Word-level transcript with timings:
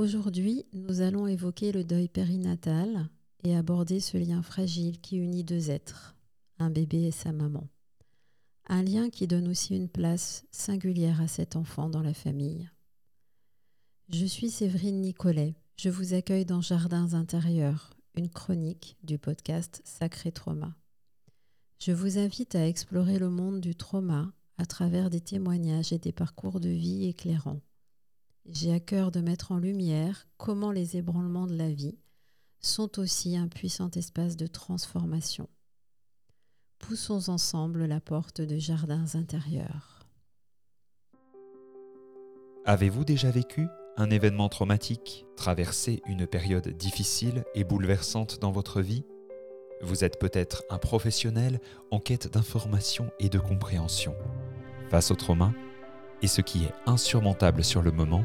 Aujourd'hui, 0.00 0.64
nous 0.72 1.02
allons 1.02 1.26
évoquer 1.26 1.72
le 1.72 1.84
deuil 1.84 2.08
périnatal 2.08 3.10
et 3.44 3.54
aborder 3.54 4.00
ce 4.00 4.16
lien 4.16 4.40
fragile 4.40 4.98
qui 4.98 5.18
unit 5.18 5.44
deux 5.44 5.68
êtres, 5.68 6.16
un 6.58 6.70
bébé 6.70 7.02
et 7.02 7.10
sa 7.10 7.32
maman. 7.32 7.68
Un 8.66 8.82
lien 8.82 9.10
qui 9.10 9.26
donne 9.26 9.46
aussi 9.46 9.76
une 9.76 9.90
place 9.90 10.46
singulière 10.52 11.20
à 11.20 11.28
cet 11.28 11.54
enfant 11.54 11.90
dans 11.90 12.00
la 12.00 12.14
famille. 12.14 12.70
Je 14.08 14.24
suis 14.24 14.48
Séverine 14.48 15.02
Nicolet. 15.02 15.54
Je 15.76 15.90
vous 15.90 16.14
accueille 16.14 16.46
dans 16.46 16.62
Jardins 16.62 17.12
intérieurs, 17.12 17.90
une 18.14 18.30
chronique 18.30 18.96
du 19.04 19.18
podcast 19.18 19.82
Sacré 19.84 20.32
Trauma. 20.32 20.74
Je 21.78 21.92
vous 21.92 22.16
invite 22.16 22.54
à 22.54 22.66
explorer 22.66 23.18
le 23.18 23.28
monde 23.28 23.60
du 23.60 23.74
trauma 23.74 24.32
à 24.56 24.64
travers 24.64 25.10
des 25.10 25.20
témoignages 25.20 25.92
et 25.92 25.98
des 25.98 26.12
parcours 26.12 26.58
de 26.58 26.70
vie 26.70 27.04
éclairants. 27.04 27.60
J'ai 28.52 28.72
à 28.72 28.80
cœur 28.80 29.12
de 29.12 29.20
mettre 29.20 29.52
en 29.52 29.58
lumière 29.58 30.26
comment 30.36 30.72
les 30.72 30.96
ébranlements 30.96 31.46
de 31.46 31.54
la 31.54 31.70
vie 31.70 31.98
sont 32.60 32.98
aussi 32.98 33.36
un 33.36 33.46
puissant 33.46 33.90
espace 33.92 34.36
de 34.36 34.48
transformation. 34.48 35.48
Poussons 36.78 37.30
ensemble 37.30 37.84
la 37.84 38.00
porte 38.00 38.40
de 38.40 38.58
jardins 38.58 39.06
intérieurs. 39.14 40.00
Avez-vous 42.64 43.04
déjà 43.04 43.30
vécu 43.30 43.68
un 43.96 44.10
événement 44.10 44.48
traumatique, 44.48 45.26
traversé 45.36 46.02
une 46.06 46.26
période 46.26 46.68
difficile 46.70 47.44
et 47.54 47.64
bouleversante 47.64 48.40
dans 48.40 48.50
votre 48.50 48.80
vie? 48.80 49.04
Vous 49.80 50.04
êtes 50.04 50.18
peut-être 50.18 50.64
un 50.70 50.78
professionnel 50.78 51.60
en 51.90 52.00
quête 52.00 52.32
d'information 52.32 53.10
et 53.20 53.28
de 53.28 53.38
compréhension. 53.38 54.14
Face 54.90 55.10
au 55.10 55.14
trauma, 55.14 55.52
et 56.22 56.26
ce 56.26 56.40
qui 56.40 56.64
est 56.64 56.74
insurmontable 56.86 57.64
sur 57.64 57.80
le 57.80 57.92
moment, 57.92 58.24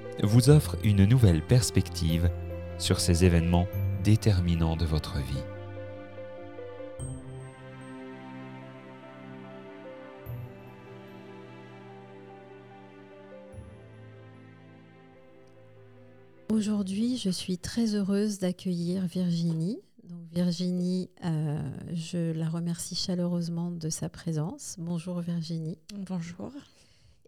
vous 0.23 0.49
offre 0.49 0.77
une 0.83 1.05
nouvelle 1.05 1.41
perspective 1.41 2.29
sur 2.77 2.99
ces 2.99 3.25
événements 3.25 3.67
déterminants 4.03 4.75
de 4.75 4.85
votre 4.85 5.17
vie. 5.17 5.43
Aujourd'hui, 16.51 17.17
je 17.17 17.29
suis 17.29 17.57
très 17.57 17.95
heureuse 17.95 18.39
d'accueillir 18.39 19.05
Virginie. 19.05 19.79
Donc 20.03 20.19
Virginie, 20.33 21.09
euh, 21.23 21.61
je 21.93 22.33
la 22.33 22.49
remercie 22.49 22.95
chaleureusement 22.95 23.71
de 23.71 23.89
sa 23.89 24.09
présence. 24.09 24.75
Bonjour 24.77 25.21
Virginie. 25.21 25.77
Bonjour. 25.95 26.51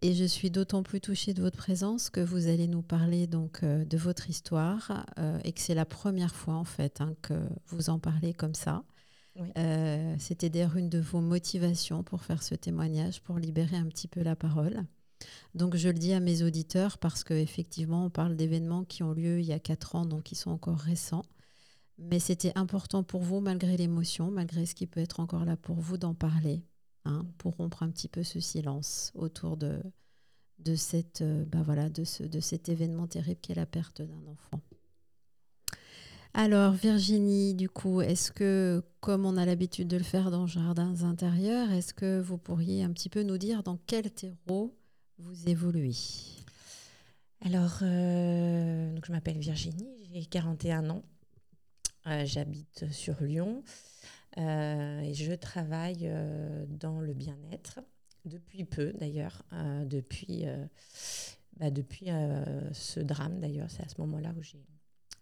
Et 0.06 0.14
je 0.14 0.26
suis 0.26 0.52
d'autant 0.52 0.84
plus 0.84 1.00
touchée 1.00 1.34
de 1.34 1.42
votre 1.42 1.56
présence 1.56 2.10
que 2.10 2.20
vous 2.20 2.48
allez 2.48 2.68
nous 2.68 2.82
parler 2.82 3.26
donc 3.26 3.64
euh, 3.64 3.86
de 3.86 3.98
votre 3.98 4.30
histoire 4.30 5.06
euh, 5.18 5.40
et 5.46 5.54
que 5.54 5.62
c'est 5.62 5.76
la 5.76 5.86
première 5.86 6.36
fois 6.36 6.56
en 6.56 6.66
fait 6.66 7.00
hein, 7.00 7.16
que 7.22 7.36
vous 7.68 7.90
en 7.90 8.00
parlez 8.00 8.34
comme 8.34 8.54
ça. 8.54 8.84
Euh, 9.58 10.14
c'était 10.20 10.50
d'ailleurs 10.50 10.76
une 10.76 10.90
de 10.90 11.00
vos 11.00 11.22
motivations 11.22 12.04
pour 12.04 12.22
faire 12.22 12.44
ce 12.44 12.54
témoignage, 12.54 13.22
pour 13.22 13.40
libérer 13.40 13.78
un 13.78 13.86
petit 13.86 14.10
peu 14.10 14.22
la 14.24 14.36
parole. 14.36 14.84
Donc 15.56 15.78
je 15.78 15.88
le 15.88 15.98
dis 15.98 16.12
à 16.12 16.20
mes 16.20 16.44
auditeurs 16.44 16.98
parce 16.98 17.24
qu'effectivement 17.24 18.04
on 18.04 18.10
parle 18.10 18.36
d'événements 18.36 18.84
qui 18.84 19.04
ont 19.04 19.14
lieu 19.14 19.40
il 19.40 19.46
y 19.46 19.54
a 19.54 19.60
quatre 19.60 19.96
ans, 19.96 20.06
donc 20.06 20.24
qui 20.24 20.36
sont 20.36 20.52
encore 20.52 20.80
récents. 20.80 21.24
Mais 21.98 22.20
c'était 22.20 22.52
important 22.56 23.04
pour 23.04 23.22
vous, 23.22 23.40
malgré 23.40 23.78
l'émotion, 23.78 24.32
malgré 24.32 24.66
ce 24.66 24.76
qui 24.76 24.86
peut 24.86 25.00
être 25.00 25.22
encore 25.22 25.46
là 25.46 25.56
pour 25.56 25.78
vous, 25.78 25.98
d'en 25.98 26.14
parler 26.14 26.66
Hein, 27.06 27.26
pour 27.38 27.58
rompre 27.58 27.84
un 27.84 27.90
petit 27.90 28.08
peu 28.08 28.24
ce 28.24 28.40
silence 28.40 29.12
autour 29.14 29.58
de, 29.58 29.82
de, 30.60 30.76
cette, 30.76 31.24
bah 31.50 31.62
voilà, 31.64 31.90
de, 31.90 32.04
ce, 32.04 32.24
de 32.24 32.40
cet 32.40 32.70
événement 32.70 33.08
terrible 33.08 33.40
qu'est 33.42 33.56
la 33.56 33.66
perte 33.66 34.02
d'un 34.02 34.28
enfant. 34.28 34.62
Alors 36.36 36.74
Virginie, 36.74 37.54
du 37.54 37.70
coup, 37.70 38.02
est-ce 38.02 38.32
que, 38.32 38.84
comme 39.02 39.26
on 39.26 39.38
a 39.38 39.46
l'habitude 39.46 39.88
de 39.88 39.98
le 39.98 40.04
faire 40.04 40.32
dans 40.32 40.48
Jardins 40.48 41.04
intérieurs, 41.04 41.72
est-ce 41.72 41.94
que 41.94 42.20
vous 42.20 42.40
pourriez 42.40 42.84
un 42.84 42.92
petit 42.92 43.10
peu 43.10 43.22
nous 43.22 43.38
dire 43.38 43.62
dans 43.62 43.78
quel 43.86 44.10
terreau 44.10 44.76
vous 45.20 45.48
évoluez? 45.48 45.96
Alors, 47.42 47.80
euh, 47.84 48.96
donc 48.96 49.06
je 49.06 49.12
m'appelle 49.12 49.38
Virginie, 49.38 50.10
j'ai 50.12 50.26
41 50.26 50.90
ans, 50.90 51.04
euh, 52.08 52.26
j'habite 52.26 52.92
sur 52.92 53.22
Lyon. 53.22 53.64
Et 54.36 55.14
je 55.14 55.34
travaille 55.36 56.12
dans 56.68 57.00
le 57.00 57.14
bien-être 57.14 57.82
depuis 58.26 58.66
peu 58.66 58.94
d'ailleurs, 58.94 59.44
euh, 59.54 59.86
depuis, 59.86 60.46
bah, 61.58 61.70
depuis 61.72 62.08
ce 62.74 63.00
drame 63.00 63.40
d'ailleurs. 63.40 63.70
C'est 63.70 63.84
à 63.84 63.90
ce 63.90 64.00
moment-là 64.02 64.34
où 64.38 64.42
j'ai 64.42 64.66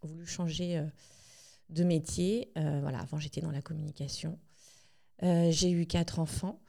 voulu 0.03 0.25
changer 0.25 0.83
de 1.69 1.83
métier. 1.83 2.51
voilà, 2.55 2.99
avant 2.99 3.19
j'étais 3.19 3.41
dans 3.41 3.51
la 3.51 3.61
communication. 3.61 4.39
j'ai 5.21 5.71
eu 5.71 5.85
quatre 5.85 6.19
enfants. 6.19 6.61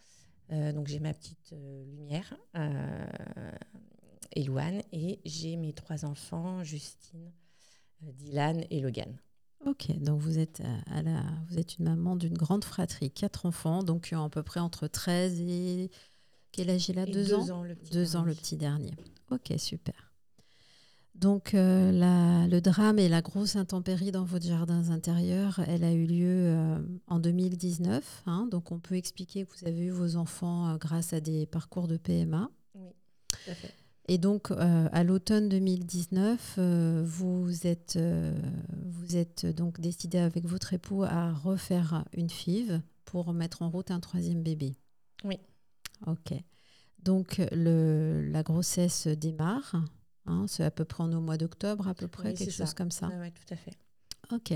donc 0.50 0.88
j'ai 0.88 1.00
ma 1.00 1.14
petite 1.14 1.54
lumière, 1.86 2.36
Elouane, 4.34 4.82
et 4.92 5.20
j'ai 5.24 5.56
mes 5.56 5.72
trois 5.72 6.04
enfants, 6.04 6.64
Justine, 6.64 7.32
Dylan 8.00 8.64
et 8.70 8.80
Logan. 8.80 9.18
Ok, 9.64 9.96
donc 10.00 10.20
vous 10.20 10.40
êtes, 10.40 10.60
euh, 10.60 11.20
vous 11.48 11.58
êtes 11.58 11.78
une 11.78 11.84
maman 11.84 12.16
d'une 12.16 12.36
grande 12.36 12.64
fratrie, 12.64 13.12
quatre 13.12 13.46
enfants, 13.46 13.84
donc 13.84 14.12
à 14.12 14.28
peu 14.28 14.42
près 14.42 14.58
entre 14.58 14.88
13 14.88 15.40
et... 15.40 15.90
Quel 16.52 16.70
âge 16.70 16.88
il 16.88 16.98
a? 16.98 17.06
Deux, 17.06 17.34
ans, 17.50 17.62
le 17.62 17.74
petit 17.74 17.92
Deux 17.92 18.16
ans 18.16 18.24
le 18.24 18.34
petit 18.34 18.56
dernier. 18.56 18.92
Ok, 19.30 19.52
super. 19.58 20.12
Donc 21.14 21.54
euh, 21.54 21.92
la, 21.92 22.46
le 22.48 22.60
drame 22.60 22.98
et 22.98 23.08
la 23.08 23.22
grosse 23.22 23.56
intempérie 23.56 24.12
dans 24.12 24.24
votre 24.24 24.46
jardin 24.46 24.90
intérieur, 24.90 25.60
elle 25.66 25.84
a 25.84 25.92
eu 25.92 26.06
lieu 26.06 26.46
euh, 26.46 26.78
en 27.06 27.20
2019. 27.20 28.22
Hein, 28.26 28.48
donc 28.50 28.72
on 28.72 28.78
peut 28.78 28.96
expliquer 28.96 29.44
que 29.44 29.50
vous 29.50 29.66
avez 29.66 29.86
eu 29.86 29.90
vos 29.90 30.16
enfants 30.16 30.76
grâce 30.76 31.12
à 31.12 31.20
des 31.20 31.46
parcours 31.46 31.86
de 31.86 31.96
PMA. 31.96 32.50
Oui, 32.74 32.90
tout 33.28 33.50
à 33.50 33.54
fait. 33.54 33.72
Et 34.08 34.18
donc, 34.18 34.50
euh, 34.50 34.88
à 34.92 35.04
l'automne 35.04 35.48
2019, 35.48 36.56
euh, 36.58 37.02
vous, 37.06 37.66
êtes, 37.66 37.94
euh, 37.96 38.36
vous 38.84 39.16
êtes 39.16 39.46
donc 39.46 39.80
décidé 39.80 40.18
avec 40.18 40.44
votre 40.44 40.74
époux 40.74 41.04
à 41.04 41.32
refaire 41.32 42.04
une 42.12 42.28
FIV 42.28 42.80
pour 43.04 43.32
mettre 43.32 43.62
en 43.62 43.70
route 43.70 43.90
un 43.90 44.00
troisième 44.00 44.42
bébé. 44.42 44.74
Oui. 45.24 45.38
Ok. 46.06 46.34
Donc, 47.02 47.40
le, 47.52 48.22
la 48.30 48.42
grossesse 48.42 49.06
démarre. 49.08 49.74
Hein, 50.26 50.44
c'est 50.46 50.64
à 50.64 50.70
peu 50.70 50.84
près 50.84 51.02
en 51.02 51.12
au 51.12 51.20
mois 51.20 51.36
d'octobre, 51.36 51.88
à 51.88 51.94
peu 51.94 52.06
près, 52.06 52.34
quelque 52.34 52.52
chose 52.52 52.74
comme 52.74 52.92
ça. 52.92 53.10
Oui, 53.20 53.32
tout 53.32 53.52
à 53.52 53.56
fait. 53.56 53.76
Ok. 54.30 54.54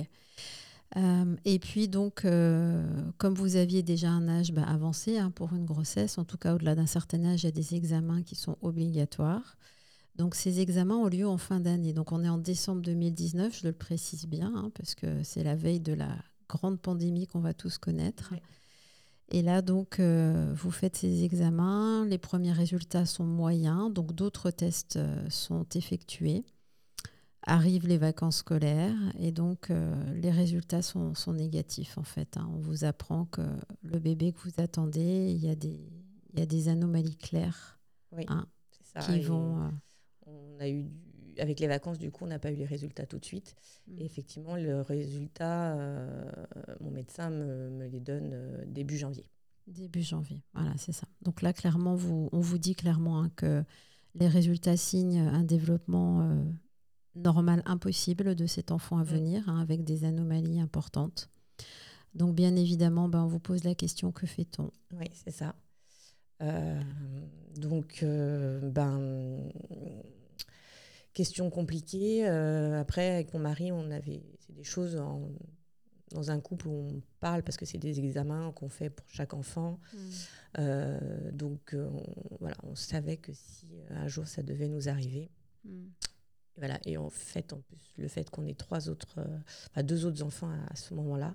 Euh, 0.96 1.36
et 1.44 1.58
puis 1.58 1.88
donc, 1.88 2.24
euh, 2.24 2.86
comme 3.18 3.34
vous 3.34 3.56
aviez 3.56 3.82
déjà 3.82 4.10
un 4.10 4.28
âge 4.28 4.52
bah, 4.52 4.62
avancé 4.62 5.18
hein, 5.18 5.30
pour 5.32 5.52
une 5.52 5.64
grossesse, 5.64 6.16
en 6.18 6.24
tout 6.24 6.38
cas 6.38 6.54
au-delà 6.54 6.76
d'un 6.76 6.86
certain 6.86 7.24
âge, 7.24 7.42
il 7.42 7.46
y 7.46 7.48
a 7.48 7.52
des 7.52 7.74
examens 7.74 8.22
qui 8.22 8.36
sont 8.36 8.56
obligatoires. 8.62 9.56
Donc 10.14 10.34
ces 10.34 10.60
examens 10.60 10.96
ont 10.96 11.08
lieu 11.08 11.26
en 11.26 11.38
fin 11.38 11.60
d'année. 11.60 11.92
Donc 11.92 12.12
on 12.12 12.22
est 12.22 12.28
en 12.28 12.38
décembre 12.38 12.82
2019, 12.82 13.58
je 13.60 13.66
le 13.66 13.72
précise 13.72 14.26
bien, 14.26 14.52
hein, 14.54 14.70
parce 14.74 14.94
que 14.94 15.22
c'est 15.24 15.42
la 15.42 15.56
veille 15.56 15.80
de 15.80 15.92
la 15.92 16.16
grande 16.48 16.80
pandémie 16.80 17.26
qu'on 17.26 17.40
va 17.40 17.52
tous 17.52 17.78
connaître. 17.78 18.32
Et 19.28 19.42
là, 19.42 19.60
donc, 19.60 19.98
euh, 19.98 20.52
vous 20.54 20.70
faites 20.70 20.96
ces 20.96 21.24
examens, 21.24 22.04
les 22.06 22.18
premiers 22.18 22.52
résultats 22.52 23.06
sont 23.06 23.24
moyens, 23.24 23.92
donc 23.92 24.14
d'autres 24.14 24.50
tests 24.50 24.98
sont 25.28 25.66
effectués 25.74 26.44
arrivent 27.46 27.86
les 27.86 27.96
vacances 27.96 28.38
scolaires 28.38 28.96
et 29.18 29.30
donc 29.30 29.70
euh, 29.70 29.94
les 30.14 30.30
résultats 30.30 30.82
sont, 30.82 31.14
sont, 31.14 31.32
négatifs 31.32 31.96
en 31.96 32.02
fait. 32.02 32.36
Hein. 32.36 32.50
On 32.52 32.58
vous 32.58 32.84
apprend 32.84 33.24
que 33.26 33.42
le 33.82 33.98
bébé 33.98 34.32
que 34.32 34.40
vous 34.40 34.60
attendez, 34.60 35.30
il 35.30 35.42
y 35.42 35.48
a 35.48 35.54
des, 35.54 35.88
il 36.32 36.40
y 36.40 36.42
a 36.42 36.46
des 36.46 36.68
anomalies 36.68 37.16
claires 37.16 37.78
oui, 38.12 38.24
hein, 38.28 38.46
ça. 38.82 39.00
qui 39.00 39.20
vont... 39.20 39.62
Euh, 39.62 39.68
on 40.26 40.60
a 40.60 40.68
eu 40.68 40.90
Avec 41.38 41.60
les 41.60 41.66
vacances, 41.66 41.98
du 41.98 42.10
coup, 42.10 42.24
on 42.24 42.28
n'a 42.28 42.38
pas 42.38 42.50
eu 42.52 42.56
les 42.56 42.64
résultats 42.66 43.06
tout 43.06 43.18
de 43.18 43.24
suite. 43.24 43.54
Mm. 43.88 43.98
Et 43.98 44.04
effectivement, 44.04 44.56
le 44.56 44.80
résultat, 44.80 45.76
euh, 45.76 46.24
mon 46.80 46.90
médecin 46.90 47.30
me, 47.30 47.70
me, 47.70 47.86
les 47.86 48.00
donne 48.00 48.64
début 48.66 48.96
janvier. 48.96 49.26
Début 49.66 50.02
janvier, 50.02 50.42
voilà, 50.54 50.72
c'est 50.76 50.92
ça. 50.92 51.08
Donc 51.22 51.42
là, 51.42 51.52
clairement, 51.52 51.96
vous, 51.96 52.28
on 52.32 52.40
vous 52.40 52.58
dit 52.58 52.74
clairement 52.76 53.20
hein, 53.20 53.30
que 53.34 53.64
les 54.14 54.28
résultats 54.28 54.76
signent 54.76 55.18
un 55.18 55.42
développement 55.42 56.40
normal 57.16 57.62
impossible 57.66 58.34
de 58.34 58.46
cet 58.46 58.70
enfant 58.70 58.98
à 58.98 59.02
Mm. 59.02 59.06
venir, 59.06 59.48
hein, 59.48 59.60
avec 59.60 59.82
des 59.84 60.04
anomalies 60.04 60.60
importantes. 60.60 61.30
Donc 62.14 62.34
bien 62.34 62.56
évidemment, 62.56 63.08
ben, 63.08 63.22
on 63.24 63.26
vous 63.26 63.40
pose 63.40 63.64
la 63.64 63.74
question, 63.74 64.12
que 64.12 64.26
fait-on? 64.26 64.70
Oui, 64.92 65.06
c'est 65.12 65.32
ça. 65.32 65.54
Euh, 66.42 66.80
donc, 67.56 68.00
euh, 68.02 68.70
ben, 68.70 69.50
question 71.16 71.48
compliquée. 71.50 72.28
Euh, 72.28 72.78
après, 72.80 73.06
avec 73.14 73.32
mon 73.34 73.40
mari, 73.40 73.72
on 73.72 73.90
avait 73.90 74.22
c'est 74.40 74.54
des 74.54 74.64
choses 74.64 74.96
en- 74.96 75.30
dans 76.12 76.30
un 76.30 76.40
couple 76.40 76.68
où 76.68 76.72
on 76.72 77.02
parle 77.20 77.42
parce 77.42 77.56
que 77.56 77.64
c'est 77.66 77.78
des 77.78 77.98
examens 77.98 78.52
qu'on 78.52 78.68
fait 78.68 78.90
pour 78.90 79.08
chaque 79.08 79.34
enfant. 79.34 79.80
Euh, 80.58 81.32
donc, 81.32 81.74
euh, 81.74 81.88
on, 81.90 82.36
voilà, 82.40 82.56
on 82.62 82.74
savait 82.74 83.16
que 83.16 83.32
si 83.32 83.66
un 83.90 84.06
jour 84.08 84.26
ça 84.28 84.42
devait 84.42 84.68
nous 84.68 84.88
arriver, 84.88 85.30
et 86.56 86.58
voilà. 86.58 86.78
Et 86.84 86.96
en 86.96 87.10
fait, 87.10 87.52
en 87.52 87.60
plus, 87.60 87.94
le 87.98 88.08
fait 88.08 88.30
qu'on 88.30 88.46
ait 88.46 88.54
trois 88.54 88.88
autres, 88.88 89.18
enfin, 89.70 89.82
deux 89.82 90.04
autres 90.06 90.22
enfants 90.22 90.50
à, 90.50 90.72
à 90.72 90.76
ce 90.76 90.94
moment-là, 90.94 91.34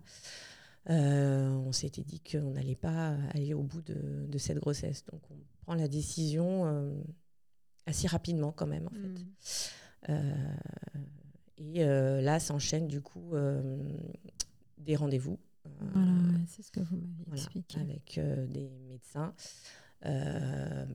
euh, 0.90 1.50
on 1.50 1.72
s'était 1.72 2.04
dit 2.04 2.22
qu'on 2.22 2.52
n'allait 2.52 2.76
pas 2.90 3.16
aller 3.34 3.54
au 3.54 3.64
bout 3.64 3.82
de, 3.82 4.26
de 4.28 4.38
cette 4.38 4.58
grossesse. 4.60 5.04
Donc, 5.12 5.22
on 5.30 5.36
prend 5.64 5.76
la 5.76 5.88
décision 5.88 6.66
euh, 6.66 6.94
assez 7.86 8.08
rapidement 8.08 8.52
quand 8.52 8.68
même, 8.68 8.88
en 8.88 8.92
fait. 8.92 10.10
Euh, 10.10 10.56
et 11.58 11.84
euh, 11.84 12.22
là, 12.22 12.40
s'enchaîne 12.40 12.88
du 12.88 13.02
coup 13.02 13.36
euh, 13.36 13.84
des 14.78 14.96
rendez-vous. 14.96 15.40
Voilà, 15.94 16.12
ouais, 16.12 16.40
c'est 16.48 16.64
ce 16.64 16.72
que 16.72 16.80
vous 16.80 16.96
m'avez 16.96 17.24
voilà, 17.28 17.42
expliqué. 17.42 17.80
avec 17.80 18.20
des 18.52 18.70
médecins. 18.88 19.34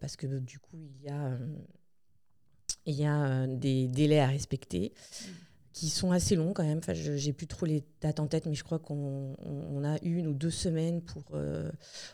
Parce 0.00 0.17
que 0.17 0.38
du 0.38 0.59
coup, 0.59 0.77
il 0.77 1.03
y 1.03 1.09
a, 1.09 1.38
il 2.87 2.94
y 2.94 3.05
a 3.05 3.25
euh, 3.25 3.47
des 3.49 3.89
délais 3.89 4.21
à 4.21 4.29
respecter 4.29 4.93
qui 5.76 5.90
sont 5.90 6.11
assez 6.11 6.37
longs 6.37 6.55
quand 6.55 6.64
même. 6.64 6.78
Enfin, 6.78 6.94
je 6.94 7.17
j'ai 7.19 7.34
plus 7.34 7.46
trop 7.46 7.67
les 7.67 7.84
dates 8.00 8.19
en 8.19 8.26
tête, 8.26 8.46
mais 8.46 8.55
je 8.55 8.64
crois 8.64 8.78
qu'on 8.78 9.34
on- 9.44 9.76
on 9.76 9.84
a 9.84 9.99
une 10.02 10.26
ou 10.26 10.32
deux 10.32 10.50
semaines 10.50 11.02
pour, 11.02 11.23
euh, 11.34 11.70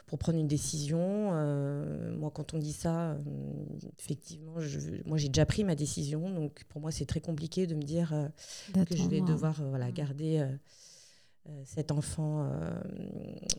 pour 0.09 0.19
prendre 0.19 0.37
une 0.37 0.49
décision. 0.49 0.99
Euh, 1.33 2.13
moi, 2.19 2.33
quand 2.35 2.55
on 2.55 2.59
dit 2.59 2.73
ça, 2.73 3.13
euh, 3.13 3.19
effectivement, 4.01 4.59
je, 4.59 4.81
moi 5.07 5.17
j'ai 5.17 5.29
déjà 5.29 5.47
pris 5.47 5.63
ma 5.63 5.77
décision, 5.77 6.29
donc 6.29 6.65
pour 6.71 6.81
moi 6.81 6.91
c'est 6.91 7.07
très 7.07 7.21
compliqué 7.21 7.69
de 7.69 7.77
me 7.77 7.83
dire 7.83 8.13
que 8.85 8.97
je 8.97 9.09
vais 9.09 9.21
devoir 9.21 9.63
voilà, 9.63 9.93
garder 9.93 10.45
cet 11.65 11.93
enfant 11.93 12.51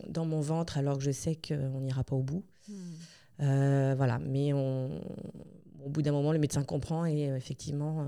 dans 0.08 0.26
mon 0.26 0.40
ventre 0.40 0.76
alors 0.76 0.98
que 0.98 1.04
je 1.04 1.12
sais 1.12 1.36
qu'on 1.36 1.80
n'ira 1.80 2.04
pas 2.04 2.14
au 2.16 2.22
bout. 2.22 2.44
Mm. 2.68 2.72
Euh, 3.40 3.94
voilà, 3.96 4.18
mais 4.18 4.52
on, 4.52 5.00
au 5.84 5.88
bout 5.88 6.02
d'un 6.02 6.12
moment, 6.12 6.32
le 6.32 6.38
médecin 6.38 6.62
comprend 6.62 7.06
et 7.06 7.22
effectivement, 7.36 8.06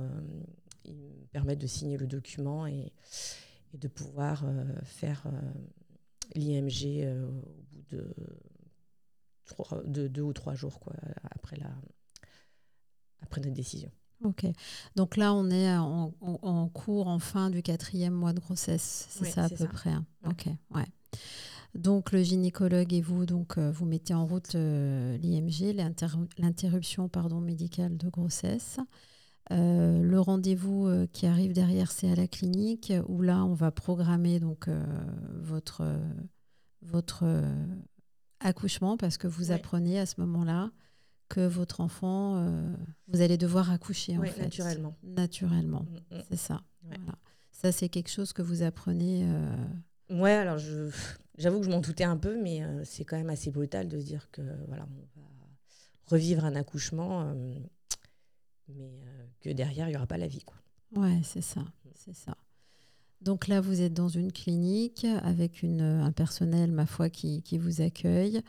euh, 0.88 0.92
il 1.14 1.20
me 1.22 1.26
permet 1.26 1.56
de 1.56 1.66
signer 1.66 1.96
le 1.96 2.06
document 2.06 2.66
et, 2.66 2.92
et 3.74 3.78
de 3.78 3.88
pouvoir 3.88 4.42
euh, 4.44 4.64
faire 4.84 5.22
euh, 5.26 5.40
l'IMG 6.34 7.02
euh, 7.04 7.26
au 7.28 7.62
bout 7.72 7.82
de, 7.90 8.14
trois- 9.44 9.82
de 9.84 10.08
deux 10.08 10.22
ou 10.22 10.32
trois 10.32 10.54
jours 10.54 10.80
quoi, 10.80 10.94
après, 11.30 11.56
la, 11.56 11.70
après 13.22 13.40
notre 13.40 13.54
décision. 13.54 13.90
Ok. 14.24 14.46
Donc 14.96 15.16
là, 15.18 15.34
on 15.34 15.50
est 15.50 15.70
en, 15.76 16.14
en- 16.22 16.38
en 16.42 16.68
cours, 16.68 17.06
en 17.06 17.18
fin 17.18 17.50
du 17.50 17.62
quatrième 17.62 18.14
mois 18.14 18.32
de 18.32 18.40
grossesse. 18.40 19.06
C'est 19.10 19.24
Oui, 19.26 19.30
ça 19.30 19.44
à 19.44 19.48
peu 19.50 19.56
ça. 19.56 19.66
près. 19.66 19.90
hein. 19.90 20.06
Ouais. 20.24 20.30
Ok. 20.30 20.46
Ouais. 20.74 20.86
Donc 21.74 22.12
le 22.12 22.22
gynécologue 22.22 22.94
et 22.94 23.02
vous, 23.02 23.26
donc 23.26 23.58
euh, 23.58 23.70
vous 23.70 23.84
mettez 23.84 24.14
en 24.14 24.24
route 24.24 24.54
euh, 24.54 25.18
l'IMG, 25.18 25.74
l'inter- 25.74 26.06
l'interruption 26.38 27.08
pardon 27.10 27.40
médicale 27.42 27.98
de 27.98 28.08
grossesse. 28.08 28.78
Euh, 29.52 30.02
le 30.02 30.20
rendez-vous 30.20 30.86
euh, 30.88 31.06
qui 31.12 31.26
arrive 31.26 31.52
derrière, 31.52 31.90
c'est 31.92 32.10
à 32.10 32.14
la 32.16 32.26
clinique 32.26 32.92
où 33.08 33.22
là, 33.22 33.44
on 33.44 33.54
va 33.54 33.70
programmer 33.70 34.40
donc 34.40 34.66
euh, 34.68 34.84
votre 35.40 35.82
euh, 35.82 35.98
votre 36.82 37.20
euh, 37.24 37.42
accouchement 38.40 38.96
parce 38.96 39.18
que 39.18 39.26
vous 39.28 39.52
apprenez 39.52 39.98
à 39.98 40.06
ce 40.06 40.20
moment-là 40.20 40.70
que 41.28 41.46
votre 41.46 41.80
enfant, 41.80 42.36
euh, 42.38 42.72
vous 43.08 43.20
allez 43.20 43.36
devoir 43.36 43.70
accoucher 43.72 44.16
en 44.18 44.22
fait. 44.22 44.40
naturellement. 44.42 44.96
Naturellement, 45.02 45.82
Mm, 46.10 46.16
mm. 46.16 46.22
c'est 46.28 46.36
ça. 46.36 46.54
Ouais. 46.84 46.96
Voilà. 46.98 47.18
Ça, 47.52 47.72
c'est 47.72 47.88
quelque 47.88 48.10
chose 48.10 48.32
que 48.32 48.42
vous 48.42 48.62
apprenez. 48.62 49.24
euh, 49.28 50.20
Ouais, 50.22 50.32
alors 50.34 50.58
j'avoue 51.38 51.58
que 51.60 51.64
je 51.64 51.70
m'en 51.70 51.80
doutais 51.80 52.04
un 52.04 52.16
peu, 52.16 52.40
mais 52.40 52.62
euh, 52.62 52.82
c'est 52.84 53.04
quand 53.04 53.16
même 53.16 53.30
assez 53.30 53.50
brutal 53.50 53.88
de 53.88 53.98
se 53.98 54.04
dire 54.04 54.28
que 54.30 54.42
voilà, 54.68 54.86
on 55.16 55.20
va 55.20 55.26
revivre 56.06 56.44
un 56.44 56.54
accouchement, 56.54 57.22
euh, 57.22 57.54
mais 58.74 59.00
euh, 59.04 59.26
que 59.40 59.50
derrière 59.50 59.88
il 59.88 59.92
y 59.92 59.96
aura 59.96 60.06
pas 60.06 60.18
la 60.18 60.26
vie, 60.28 60.42
quoi. 60.42 60.56
Ouais, 60.94 61.20
c'est 61.24 61.42
ça, 61.42 61.62
c'est 61.94 62.14
ça. 62.14 62.36
Donc 63.22 63.48
là, 63.48 63.60
vous 63.62 63.80
êtes 63.80 63.94
dans 63.94 64.08
une 64.10 64.30
clinique 64.30 65.04
avec 65.22 65.62
une, 65.62 65.80
un 65.80 66.12
personnel, 66.12 66.70
ma 66.70 66.84
foi, 66.86 67.08
qui, 67.10 67.42
qui 67.42 67.56
vous 67.58 67.80
accueille. 67.80 68.42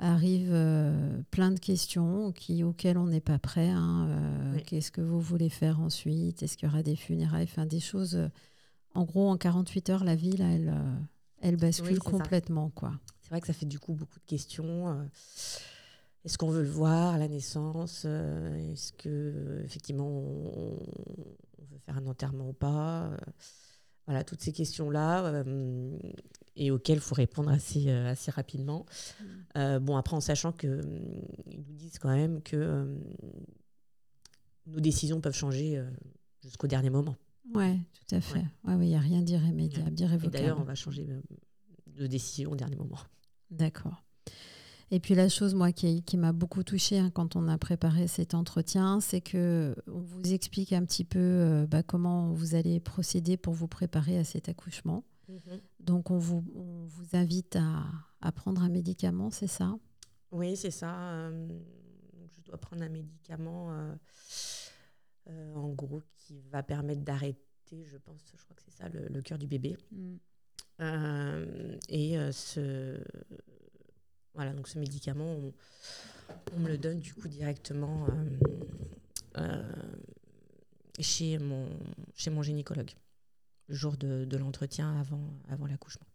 Arrivent 0.00 0.52
euh, 0.52 1.22
plein 1.30 1.50
de 1.52 1.58
questions 1.58 2.32
qui, 2.32 2.62
auxquelles 2.64 2.98
on 2.98 3.06
n'est 3.06 3.20
pas 3.20 3.38
prêt. 3.38 3.68
hein. 3.70 4.08
Euh, 4.10 4.52
Oui. 4.56 4.62
Qu'est-ce 4.64 4.90
que 4.90 5.00
vous 5.00 5.20
voulez 5.20 5.48
faire 5.48 5.80
ensuite? 5.80 6.42
Est-ce 6.42 6.56
qu'il 6.56 6.68
y 6.68 6.70
aura 6.72 6.82
des 6.82 6.96
funérailles? 6.96 7.44
Enfin, 7.44 7.64
des 7.64 7.80
choses. 7.80 8.16
euh, 8.16 8.28
en 8.94 9.04
gros, 9.04 9.28
en 9.30 9.36
48 9.38 9.90
heures, 9.90 10.04
la 10.04 10.16
vie, 10.16 10.36
là, 10.36 10.50
elle, 10.50 10.68
euh, 10.74 10.98
elle 11.40 11.56
bascule 11.56 11.86
Oui, 11.92 11.98
c'est 12.02 12.04
ça. 12.04 12.10
complètement. 12.10 12.70
quoi. 12.70 12.92
C'est 13.22 13.30
vrai 13.30 13.40
que 13.40 13.46
ça 13.46 13.52
fait 13.52 13.66
du 13.66 13.78
coup 13.78 13.94
beaucoup 13.94 14.18
de 14.18 14.24
questions. 14.26 15.08
Est-ce 16.24 16.36
qu'on 16.38 16.50
veut 16.50 16.62
le 16.62 16.68
voir 16.68 17.14
à 17.14 17.18
la 17.18 17.28
naissance 17.28 18.02
Euh, 18.06 18.72
Est-ce 18.72 18.92
que 18.92 19.08
euh, 19.08 19.62
effectivement 19.64 20.06
on, 20.08 20.78
on 21.58 21.64
veut 21.70 21.78
faire 21.84 21.96
un 21.96 22.06
enterrement 22.06 22.48
ou 22.48 22.52
pas 22.52 23.06
Euh, 23.12 23.16
Voilà, 24.06 24.24
toutes 24.24 24.40
ces 24.40 24.52
questions-là 24.52 25.44
et 26.56 26.70
auxquelles 26.70 26.96
il 26.98 27.00
faut 27.02 27.14
répondre 27.14 27.50
assez, 27.50 27.90
assez 27.90 28.30
rapidement. 28.30 28.84
Euh, 29.56 29.78
bon, 29.78 29.96
après, 29.96 30.16
en 30.16 30.20
sachant 30.20 30.50
qu'ils 30.52 30.80
nous 30.80 31.74
disent 31.74 31.98
quand 31.98 32.08
même 32.14 32.42
que 32.42 32.96
nos 34.66 34.80
décisions 34.80 35.20
peuvent 35.20 35.34
changer 35.36 35.82
jusqu'au 36.42 36.66
dernier 36.66 36.90
moment. 36.90 37.16
Ouais, 37.54 37.78
tout 37.94 38.14
à 38.14 38.20
fait. 38.20 38.44
Ouais, 38.64 38.74
ouais, 38.74 38.86
il 38.86 38.88
n'y 38.90 38.96
a 38.96 39.00
rien 39.00 39.22
d'irrémédiable, 39.22 39.92
d'irrévocable. 39.92 40.32
d'ailleurs, 40.32 40.58
on 40.60 40.64
va 40.64 40.74
changer 40.74 41.06
de 41.86 42.06
décision 42.06 42.50
au 42.52 42.56
dernier 42.56 42.76
moment. 42.76 42.98
D'accord. 43.50 44.04
Et 44.90 45.00
puis 45.00 45.14
la 45.14 45.28
chose, 45.28 45.54
moi, 45.54 45.70
qui, 45.72 46.02
qui 46.02 46.16
m'a 46.16 46.32
beaucoup 46.32 46.62
touchée 46.62 46.98
hein, 46.98 47.10
quand 47.10 47.36
on 47.36 47.46
a 47.48 47.58
préparé 47.58 48.08
cet 48.08 48.32
entretien, 48.34 49.00
c'est 49.00 49.20
que 49.20 49.76
on 49.86 50.00
vous 50.00 50.32
explique 50.32 50.72
un 50.72 50.84
petit 50.84 51.04
peu 51.04 51.18
euh, 51.18 51.66
bah, 51.66 51.82
comment 51.82 52.32
vous 52.32 52.54
allez 52.54 52.80
procéder 52.80 53.36
pour 53.36 53.52
vous 53.52 53.68
préparer 53.68 54.16
à 54.18 54.24
cet 54.24 54.48
accouchement. 54.48 55.04
Donc 55.78 56.10
on 56.10 56.16
vous, 56.16 56.42
on 56.54 56.86
vous 56.86 57.16
invite 57.16 57.56
à, 57.56 57.84
à 58.22 58.32
prendre 58.32 58.62
un 58.62 58.70
médicament, 58.70 59.30
c'est 59.30 59.46
ça? 59.46 59.76
Oui, 60.30 60.56
c'est 60.56 60.70
ça. 60.70 60.94
euh, 61.12 61.48
je 62.34 62.42
dois 62.44 62.56
prendre 62.56 62.82
un 62.82 62.88
médicament, 62.88 63.70
euh, 65.28 65.54
en 65.54 65.68
gros, 65.68 66.00
qui 66.16 66.40
va 66.50 66.62
permettre 66.62 67.02
d'arrêter, 67.02 67.84
je 67.84 67.98
pense, 67.98 68.22
je 68.34 68.42
crois 68.42 68.56
que 68.56 68.62
c'est 68.62 68.74
ça, 68.74 68.88
le, 68.88 69.06
le 69.08 69.20
cœur 69.20 69.36
du 69.36 69.46
bébé. 69.46 69.76
Euh, 70.80 71.76
et 71.90 72.16
ce, 72.32 72.98
voilà, 74.34 74.52
donc 74.52 74.68
ce 74.68 74.78
médicament, 74.78 75.24
on, 75.26 75.52
on 76.54 76.58
me 76.60 76.68
le 76.68 76.78
donne 76.78 77.00
du 77.00 77.14
coup 77.14 77.28
directement 77.28 78.06
euh, 78.08 78.38
euh, 79.38 79.72
chez, 81.00 81.38
mon, 81.38 81.66
chez 82.14 82.30
mon 82.30 82.42
gynécologue, 82.42 82.90
le 83.68 83.74
jour 83.74 83.96
de, 83.96 84.24
de 84.24 84.36
l'entretien 84.36 84.98
avant, 84.98 85.30
avant 85.48 85.66
l'accouchement. 85.66 86.06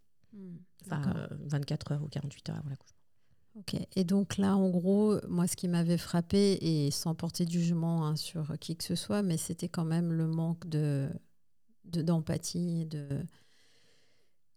Enfin, 0.85 1.01
D'accord. 1.01 1.17
euh, 1.17 1.27
24 1.47 1.91
heures 1.93 2.03
ou 2.03 2.07
48 2.07 2.49
heures 2.49 2.57
avant 2.57 2.69
l'accouchement. 2.69 2.97
Ok. 3.55 3.75
Et 3.95 4.03
donc 4.03 4.37
là, 4.37 4.55
en 4.55 4.69
gros, 4.69 5.19
moi, 5.27 5.45
ce 5.47 5.55
qui 5.55 5.67
m'avait 5.67 5.99
frappé, 5.99 6.57
et 6.61 6.89
sans 6.89 7.13
porter 7.13 7.45
du 7.45 7.59
jugement 7.61 8.07
hein, 8.07 8.15
sur 8.15 8.57
qui 8.59 8.75
que 8.75 8.83
ce 8.83 8.95
soit, 8.95 9.21
mais 9.21 9.37
c'était 9.37 9.69
quand 9.69 9.85
même 9.85 10.11
le 10.11 10.27
manque 10.27 10.67
de 10.67 11.07
de- 11.85 12.01
d'empathie 12.01 12.85
de 12.85 13.07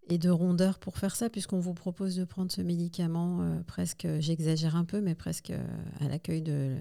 et 0.08 0.18
de 0.18 0.30
rondeur 0.30 0.78
pour 0.78 0.98
faire 0.98 1.16
ça, 1.16 1.28
puisqu'on 1.28 1.58
vous 1.58 1.74
propose 1.74 2.16
de 2.16 2.24
prendre 2.24 2.50
ce 2.52 2.62
médicament 2.62 3.42
euh, 3.42 3.60
presque, 3.66 4.06
j'exagère 4.20 4.76
un 4.76 4.84
peu, 4.84 5.00
mais 5.00 5.14
presque 5.14 5.50
euh, 5.50 5.66
à 6.00 6.08
l'accueil 6.08 6.42
de 6.42 6.76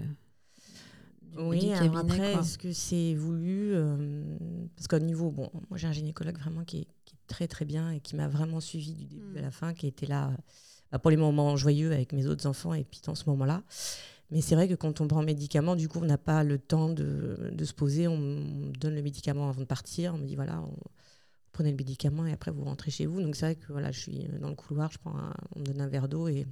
du, 1.22 1.38
Oui, 1.38 1.58
du 1.58 1.70
alors 1.70 1.92
cabinet. 1.92 2.14
après, 2.14 2.32
est-ce 2.34 2.56
que 2.58 2.72
c'est 2.72 3.14
voulu 3.14 3.74
euh, 3.74 4.22
Parce 4.76 4.86
qu'au 4.86 4.98
niveau, 4.98 5.30
bon, 5.30 5.50
moi 5.68 5.76
j'ai 5.76 5.88
un 5.88 5.92
gynécologue 5.92 6.38
vraiment 6.38 6.64
qui 6.64 6.78
est, 6.78 6.88
qui 7.04 7.14
est 7.14 7.26
très 7.26 7.48
très 7.48 7.64
bien 7.64 7.90
et 7.90 8.00
qui 8.00 8.14
m'a 8.14 8.28
vraiment 8.28 8.60
suivi 8.60 8.92
du 8.94 9.06
début 9.06 9.38
à 9.38 9.42
la 9.42 9.50
fin, 9.50 9.74
qui 9.74 9.86
était 9.86 10.06
là 10.06 10.30
bah, 10.92 10.98
pour 10.98 11.10
les 11.10 11.16
moments 11.16 11.56
joyeux 11.56 11.92
avec 11.92 12.12
mes 12.12 12.26
autres 12.26 12.46
enfants 12.46 12.74
et 12.74 12.84
puis 12.84 13.00
dans 13.04 13.16
ce 13.16 13.28
moment-là. 13.30 13.62
Mais 14.30 14.40
c'est 14.40 14.54
vrai 14.56 14.68
que 14.68 14.74
quand 14.74 15.00
on 15.00 15.06
prend 15.06 15.20
le 15.20 15.26
médicament, 15.26 15.76
du 15.76 15.88
coup, 15.88 16.00
on 16.00 16.04
n'a 16.04 16.18
pas 16.18 16.42
le 16.42 16.58
temps 16.58 16.88
de, 16.88 17.50
de 17.52 17.64
se 17.64 17.72
poser. 17.72 18.08
On 18.08 18.18
me 18.18 18.72
donne 18.72 18.94
le 18.96 19.02
médicament 19.02 19.48
avant 19.48 19.60
de 19.60 19.66
partir. 19.66 20.14
On 20.14 20.18
me 20.18 20.26
dit 20.26 20.34
voilà, 20.34 20.60
on, 20.60 20.74
prenez 21.56 21.70
le 21.70 21.76
médicament 21.76 22.26
et 22.26 22.32
après 22.32 22.50
vous 22.50 22.64
rentrez 22.64 22.90
chez 22.90 23.06
vous. 23.06 23.20
Donc 23.22 23.34
c'est 23.36 23.46
vrai 23.46 23.56
que 23.56 23.72
voilà, 23.72 23.90
je 23.92 23.98
suis 24.00 24.24
dans 24.40 24.48
le 24.50 24.54
couloir, 24.54 24.90
je 24.92 24.98
prends 24.98 25.16
un- 25.16 25.34
on 25.54 25.60
me 25.60 25.64
donne 25.64 25.80
un 25.80 25.88
verre 25.88 26.08
d'eau 26.08 26.28
et, 26.28 26.40
et 26.40 26.46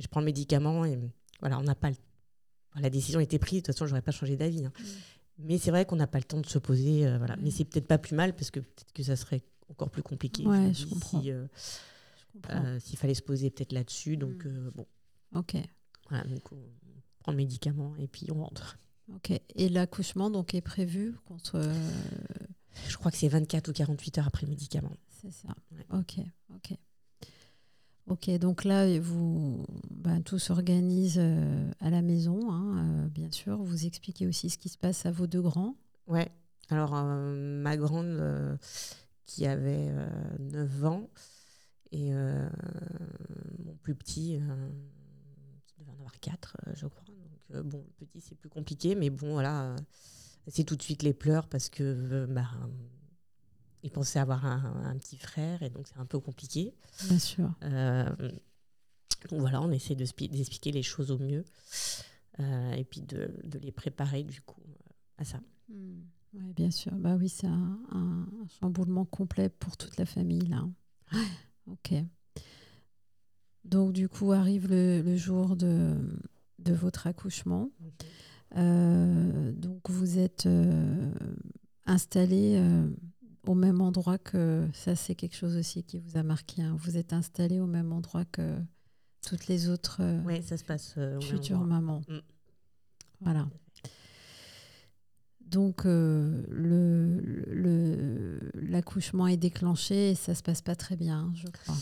je 0.00 0.08
prends 0.08 0.20
le 0.20 0.26
médicament 0.26 0.84
et 0.84 0.98
voilà, 1.40 1.58
on 1.58 1.62
n'a 1.62 1.74
pas 1.74 1.90
le- 1.90 1.96
la 2.80 2.90
décision 2.90 3.20
était 3.20 3.38
prise. 3.38 3.62
De 3.62 3.66
toute 3.66 3.74
façon, 3.74 3.86
j'aurais 3.86 4.02
pas 4.02 4.12
changé 4.12 4.36
d'avis. 4.36 4.64
hein. 4.64 4.72
Mais 5.38 5.58
c'est 5.58 5.70
vrai 5.70 5.84
qu'on 5.84 5.96
n'a 5.96 6.06
pas 6.06 6.18
le 6.18 6.24
temps 6.24 6.40
de 6.40 6.46
se 6.46 6.58
poser. 6.58 7.06
euh, 7.06 7.18
voilà. 7.18 7.34
Ouais. 7.34 7.40
Mais 7.44 7.50
c'est 7.50 7.64
peut-être 7.64 7.86
pas 7.86 7.98
plus 7.98 8.14
mal 8.16 8.34
parce 8.34 8.50
que 8.50 8.60
peut-être 8.60 8.92
que 8.92 9.02
ça 9.02 9.16
serait 9.16 9.42
encore 9.68 9.90
plus 9.90 10.02
compliqué. 10.02 10.46
Ouais, 10.46 10.68
me 10.68 10.72
je 10.72 10.86
comprends. 10.86 11.20
si, 11.22 11.30
euh, 11.30 11.46
euh, 12.50 12.78
S'il 12.80 12.98
fallait 12.98 13.14
se 13.14 13.22
poser 13.22 13.50
peut-être 13.50 13.72
là-dessus. 13.72 14.16
Donc, 14.16 14.44
Mm. 14.44 14.48
euh, 14.48 14.70
bon, 14.74 14.86
ok, 15.34 15.56
voilà. 16.08 16.24
Donc, 16.24 16.52
on 16.52 16.56
prend 17.20 17.32
le 17.32 17.38
médicament 17.38 17.94
et 17.96 18.06
puis 18.08 18.26
on 18.32 18.42
rentre. 18.42 18.78
ok. 19.14 19.32
Et 19.56 19.68
l'accouchement 19.68 20.30
donc 20.30 20.54
est 20.54 20.60
prévu 20.60 21.14
qu'on 21.26 21.38
se... 21.38 21.56
Je 22.86 22.96
crois 22.96 23.10
que 23.10 23.16
c'est 23.16 23.28
24 23.28 23.68
ou 23.68 23.72
48 23.72 24.18
heures 24.18 24.26
après 24.26 24.46
le 24.46 24.50
médicament. 24.50 24.92
C'est 25.20 25.32
ça. 25.32 25.48
Ouais. 25.72 25.86
Ok, 25.98 26.20
ok. 26.54 26.76
Ok, 28.10 28.30
donc 28.38 28.64
là, 28.64 28.98
vous, 29.00 29.66
ben, 29.90 30.22
tout 30.22 30.38
s'organise 30.38 31.18
euh, 31.18 31.70
à 31.80 31.90
la 31.90 32.00
maison, 32.00 32.50
hein, 32.50 32.78
euh, 32.78 33.08
bien 33.08 33.30
sûr. 33.30 33.58
Vous 33.62 33.84
expliquez 33.84 34.26
aussi 34.26 34.48
ce 34.48 34.56
qui 34.56 34.70
se 34.70 34.78
passe 34.78 35.04
à 35.04 35.10
vos 35.10 35.26
deux 35.26 35.42
grands. 35.42 35.76
Ouais. 36.06 36.30
Alors, 36.70 36.94
euh, 36.94 37.60
ma 37.62 37.76
grande, 37.76 38.58
qui 39.26 39.44
avait 39.46 39.88
euh, 39.90 40.08
9 40.38 40.84
ans, 40.86 41.10
et 41.92 42.12
mon 42.12 43.74
plus 43.82 43.94
petit, 43.94 44.40
qui 45.66 45.80
devait 45.80 45.90
en 45.90 46.00
avoir 46.00 46.18
4, 46.20 46.56
euh, 46.66 46.72
je 46.74 46.86
crois. 46.86 47.04
Donc, 47.50 47.66
bon, 47.66 47.84
le 48.00 48.06
petit, 48.06 48.20
c'est 48.20 48.34
plus 48.34 48.48
compliqué, 48.48 48.94
mais 48.94 49.10
bon, 49.10 49.32
voilà, 49.32 49.76
c'est 50.48 50.64
tout 50.64 50.76
de 50.76 50.82
suite 50.82 51.02
les 51.02 51.14
pleurs 51.14 51.46
parce 51.48 51.68
que 51.68 51.82
euh, 51.82 52.26
bah, 52.26 52.48
il 53.82 53.90
pensait 53.90 54.18
avoir 54.18 54.44
un, 54.44 54.82
un 54.84 54.96
petit 54.98 55.16
frère, 55.18 55.62
et 55.62 55.70
donc 55.70 55.86
c'est 55.88 55.98
un 55.98 56.06
peu 56.06 56.18
compliqué. 56.18 56.74
Bien 57.04 57.18
sûr. 57.18 57.54
Euh, 57.62 58.04
donc 59.30 59.40
voilà, 59.40 59.60
on 59.62 59.70
essaie 59.70 59.94
de 59.94 60.04
d'expliquer 60.04 60.72
les 60.72 60.82
choses 60.82 61.10
au 61.10 61.18
mieux, 61.18 61.44
euh, 62.40 62.72
et 62.72 62.84
puis 62.84 63.00
de, 63.02 63.30
de 63.44 63.58
les 63.58 63.72
préparer, 63.72 64.24
du 64.24 64.40
coup, 64.42 64.62
à 65.16 65.24
ça. 65.24 65.40
Oui, 65.68 66.52
bien 66.54 66.70
sûr. 66.70 66.92
Bah 66.92 67.16
oui, 67.16 67.28
c'est 67.28 67.46
un, 67.46 67.78
un- 67.90 68.28
un 68.42 68.48
chamboulement 68.60 69.04
complet 69.04 69.48
pour 69.48 69.76
toute 69.76 69.96
la 69.96 70.06
famille, 70.06 70.46
là. 70.48 70.64
Ok. 71.70 71.92
Donc, 73.64 73.92
du 73.92 74.08
coup, 74.08 74.32
arrive 74.32 74.68
le, 74.68 75.02
le 75.02 75.16
jour 75.16 75.54
de, 75.56 75.94
de 76.58 76.72
votre 76.72 77.06
accouchement. 77.06 77.70
Donc, 78.54 79.88
vous 79.90 80.18
êtes 80.18 80.46
euh, 80.46 81.12
installé 81.86 82.56
euh, 82.56 82.88
au 83.46 83.54
même 83.54 83.80
endroit 83.80 84.18
que. 84.18 84.66
Ça, 84.72 84.96
c'est 84.96 85.14
quelque 85.14 85.36
chose 85.36 85.56
aussi 85.56 85.82
qui 85.84 85.98
vous 85.98 86.16
a 86.16 86.22
marqué. 86.22 86.62
hein. 86.62 86.76
Vous 86.80 86.96
êtes 86.96 87.12
installé 87.12 87.60
au 87.60 87.66
même 87.66 87.92
endroit 87.92 88.24
que 88.24 88.56
toutes 89.26 89.46
les 89.48 89.68
autres 89.68 89.98
euh, 90.00 90.20
ça 90.42 90.56
se 90.56 90.64
passe 90.64 90.94
euh, 90.96 91.18
futures 91.20 91.60
mamans. 91.66 92.00
Voilà. 93.20 93.48
Donc, 95.40 95.86
euh, 95.86 96.42
le, 96.50 97.20
le- 97.46 98.50
l'accouchement 98.54 99.26
est 99.26 99.38
déclenché 99.38 100.10
et 100.10 100.14
ça 100.14 100.34
se 100.34 100.42
passe 100.42 100.60
pas 100.60 100.76
très 100.76 100.94
bien, 100.96 101.32
je 101.34 101.46
crois. 101.48 101.74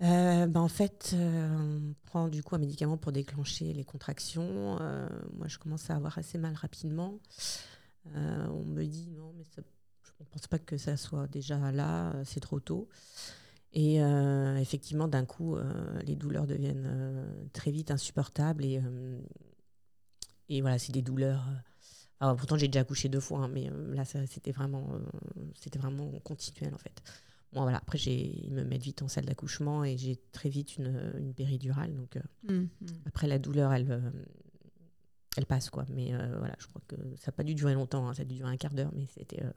Euh, 0.00 0.46
bah, 0.46 0.60
en 0.60 0.68
fait, 0.68 1.10
euh, 1.14 1.48
on 1.58 1.94
prend 2.06 2.28
du 2.28 2.42
coup 2.42 2.54
un 2.54 2.58
médicament 2.58 2.96
pour 2.96 3.10
déclencher 3.12 3.72
les 3.72 3.84
contractions. 3.84 4.78
Euh, 4.80 5.08
moi, 5.36 5.48
je 5.48 5.58
commence 5.58 5.90
à 5.90 5.96
avoir 5.96 6.18
assez 6.18 6.38
mal 6.38 6.54
rapidement. 6.54 7.18
On 8.14 8.64
me 8.64 8.84
dit 8.84 9.10
non, 9.10 9.32
mais 9.36 9.44
ça- 9.44 9.62
je 10.04 10.10
ne 10.20 10.26
pense 10.30 10.46
pas 10.46 10.58
que 10.58 10.76
ça 10.76 10.96
soit 10.96 11.26
déjà 11.28 11.70
là, 11.72 12.12
c'est 12.24 12.40
trop 12.40 12.60
tôt. 12.60 12.88
Et 13.74 13.96
effectivement, 14.60 15.08
d'un 15.08 15.24
coup, 15.26 15.56
les 16.06 16.16
douleurs 16.16 16.46
deviennent 16.46 17.48
très 17.52 17.70
vite 17.72 17.90
insupportables. 17.92 18.64
Et, 18.64 18.80
et 20.48 20.60
voilà, 20.60 20.78
c'est 20.78 20.92
des 20.92 21.02
douleurs. 21.02 21.44
alors, 22.20 22.36
pourtant, 22.36 22.58
j'ai 22.58 22.68
déjà 22.68 22.80
accouché 22.80 23.08
deux 23.08 23.20
fois, 23.20 23.40
hein, 23.40 23.48
mais 23.48 23.70
là, 23.94 24.04
c'était 24.04 24.52
vraiment, 24.52 24.88
c'était 25.54 25.78
vraiment 25.78 26.10
continuel 26.24 26.74
en 26.74 26.78
fait. 26.78 27.02
Bon, 27.52 27.62
voilà. 27.62 27.78
Après, 27.78 27.98
ils 27.98 28.50
me 28.52 28.62
mettent 28.64 28.82
vite 28.82 29.02
en 29.02 29.08
salle 29.08 29.24
d'accouchement 29.24 29.82
et 29.84 29.96
j'ai 29.96 30.16
très 30.32 30.48
vite 30.50 30.76
une, 30.76 31.12
une 31.18 31.32
péridurale. 31.34 31.94
Donc, 31.94 32.16
euh, 32.16 32.64
après, 33.06 33.26
la 33.26 33.38
douleur, 33.38 33.72
elle, 33.72 33.90
euh, 33.90 34.10
elle 35.36 35.46
passe, 35.46 35.70
quoi. 35.70 35.86
Mais 35.88 36.12
euh, 36.14 36.36
voilà, 36.38 36.54
je 36.58 36.66
crois 36.66 36.82
que 36.86 36.96
ça 37.16 37.28
n'a 37.28 37.32
pas 37.32 37.44
dû 37.44 37.54
durer 37.54 37.74
longtemps. 37.74 38.06
hein. 38.08 38.14
Ça 38.14 38.22
a 38.22 38.24
dû 38.24 38.34
durer 38.36 38.50
un 38.52 38.56
quart 38.56 38.74
d'heure, 38.74 38.92
mais 38.94 39.06
c'était 39.06 39.42
un 39.42 39.52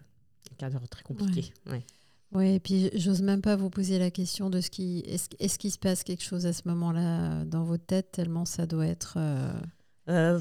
quart 0.57 0.69
d'heure 0.69 0.87
très 0.89 1.03
compliqué. 1.03 1.51
Ouais. 1.67 1.83
Oui, 2.33 2.53
et 2.53 2.59
puis 2.61 2.89
j'ose 2.97 3.21
même 3.21 3.41
pas 3.41 3.57
vous 3.57 3.69
poser 3.69 3.99
la 3.99 4.09
question 4.09 4.49
de 4.49 4.61
ce 4.61 4.69
qui. 4.69 4.99
Est-ce, 5.05 5.27
est-ce 5.39 5.59
qu'il 5.59 5.69
se 5.71 5.77
passe 5.77 6.03
quelque 6.05 6.23
chose 6.23 6.45
à 6.45 6.53
ce 6.53 6.61
moment-là 6.69 7.43
dans 7.43 7.65
votre 7.65 7.85
tête, 7.85 8.13
tellement 8.13 8.45
ça 8.45 8.65
doit 8.65 8.87
être. 8.87 9.15
euh, 9.17 9.51
Euh, 10.07 10.39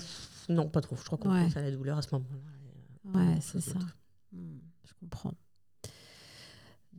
non, 0.48 0.68
pas 0.68 0.82
trop. 0.82 0.94
Je 0.94 1.02
crois 1.04 1.18
qu'on 1.18 1.32
Ouais. 1.32 1.42
pense 1.44 1.56
à 1.56 1.62
la 1.62 1.72
douleur 1.72 1.98
à 1.98 2.02
ce 2.02 2.08
moment-là. 2.14 3.18
Ouais, 3.34 3.38
c'est 3.40 3.60
ça. 3.60 3.78
Hmm, 4.32 4.58
je 4.84 4.92
comprends. 5.00 5.34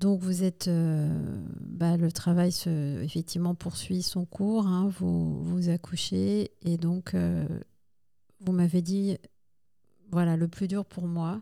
Donc 0.01 0.19
vous 0.19 0.41
êtes, 0.41 0.67
euh, 0.67 1.43
bah, 1.59 1.95
le 1.95 2.11
travail 2.11 2.51
se, 2.51 3.01
effectivement 3.03 3.53
poursuit 3.53 4.01
son 4.01 4.25
cours, 4.25 4.65
hein, 4.65 4.89
vous 4.89 5.43
vous 5.43 5.69
accouchez 5.69 6.51
et 6.63 6.77
donc 6.77 7.13
euh, 7.13 7.47
vous 8.39 8.51
m'avez 8.51 8.81
dit, 8.81 9.19
voilà, 10.09 10.37
le 10.37 10.47
plus 10.47 10.67
dur 10.67 10.85
pour 10.85 11.05
moi. 11.07 11.39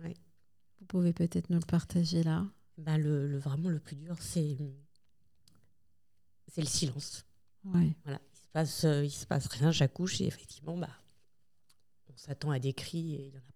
Oui. 0.00 0.12
Vous 0.78 0.84
pouvez 0.86 1.14
peut-être 1.14 1.48
nous 1.48 1.58
le 1.58 1.66
partager 1.66 2.22
là. 2.22 2.46
Ben, 2.76 2.98
le, 2.98 3.26
le- 3.26 3.38
vraiment, 3.38 3.70
le 3.70 3.80
plus 3.80 3.96
dur, 3.96 4.16
c'est, 4.20 4.58
c'est 6.48 6.60
le 6.60 6.66
silence. 6.66 7.24
Ouais. 7.64 7.96
Voilà, 8.04 8.20
il 8.34 8.38
se 8.38 8.48
passe, 8.52 8.84
euh, 8.84 9.02
il 9.02 9.10
se 9.10 9.24
passe 9.24 9.46
rien. 9.46 9.70
J'accouche 9.70 10.20
et 10.20 10.26
effectivement, 10.26 10.76
bah, 10.76 10.90
on 12.12 12.16
s'attend 12.18 12.50
à 12.50 12.58
des 12.58 12.74
cris 12.74 13.14
et 13.14 13.28
il 13.28 13.34
y 13.34 13.38
en 13.38 13.40
a 13.48 13.53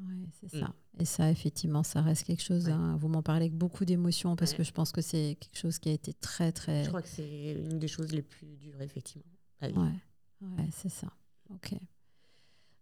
Ouais, 0.00 0.26
c'est 0.40 0.54
Mm. 0.54 0.60
ça. 0.60 0.74
Et 0.98 1.04
ça, 1.04 1.30
effectivement, 1.30 1.82
ça 1.82 2.00
reste 2.02 2.24
quelque 2.24 2.42
chose. 2.42 2.66
Ouais. 2.66 2.72
hein, 2.72 2.96
vous 2.96 3.08
m'en 3.08 3.22
parlez 3.22 3.46
avec 3.46 3.54
beaucoup 3.56 3.84
d'émotion 3.84 4.34
parce 4.36 4.52
Ouais. 4.52 4.58
que 4.58 4.64
je 4.64 4.72
pense 4.72 4.92
que 4.92 5.00
c'est 5.00 5.36
quelque 5.40 5.56
chose 5.58 5.78
qui 5.78 5.88
a 5.88 5.92
été 5.92 6.12
très, 6.14 6.52
très. 6.52 6.84
Je 6.84 6.88
crois 6.88 7.02
que 7.02 7.08
c'est 7.08 7.52
une 7.52 7.78
des 7.78 7.88
choses 7.88 8.12
les 8.12 8.22
plus 8.22 8.56
dures, 8.56 8.80
effectivement. 8.82 9.24
vivre. 9.62 9.80
Ouais, 9.82 10.48
ouais 10.58 10.68
c'est 10.72 10.88
ça. 10.88 11.08
Ok. 11.50 11.74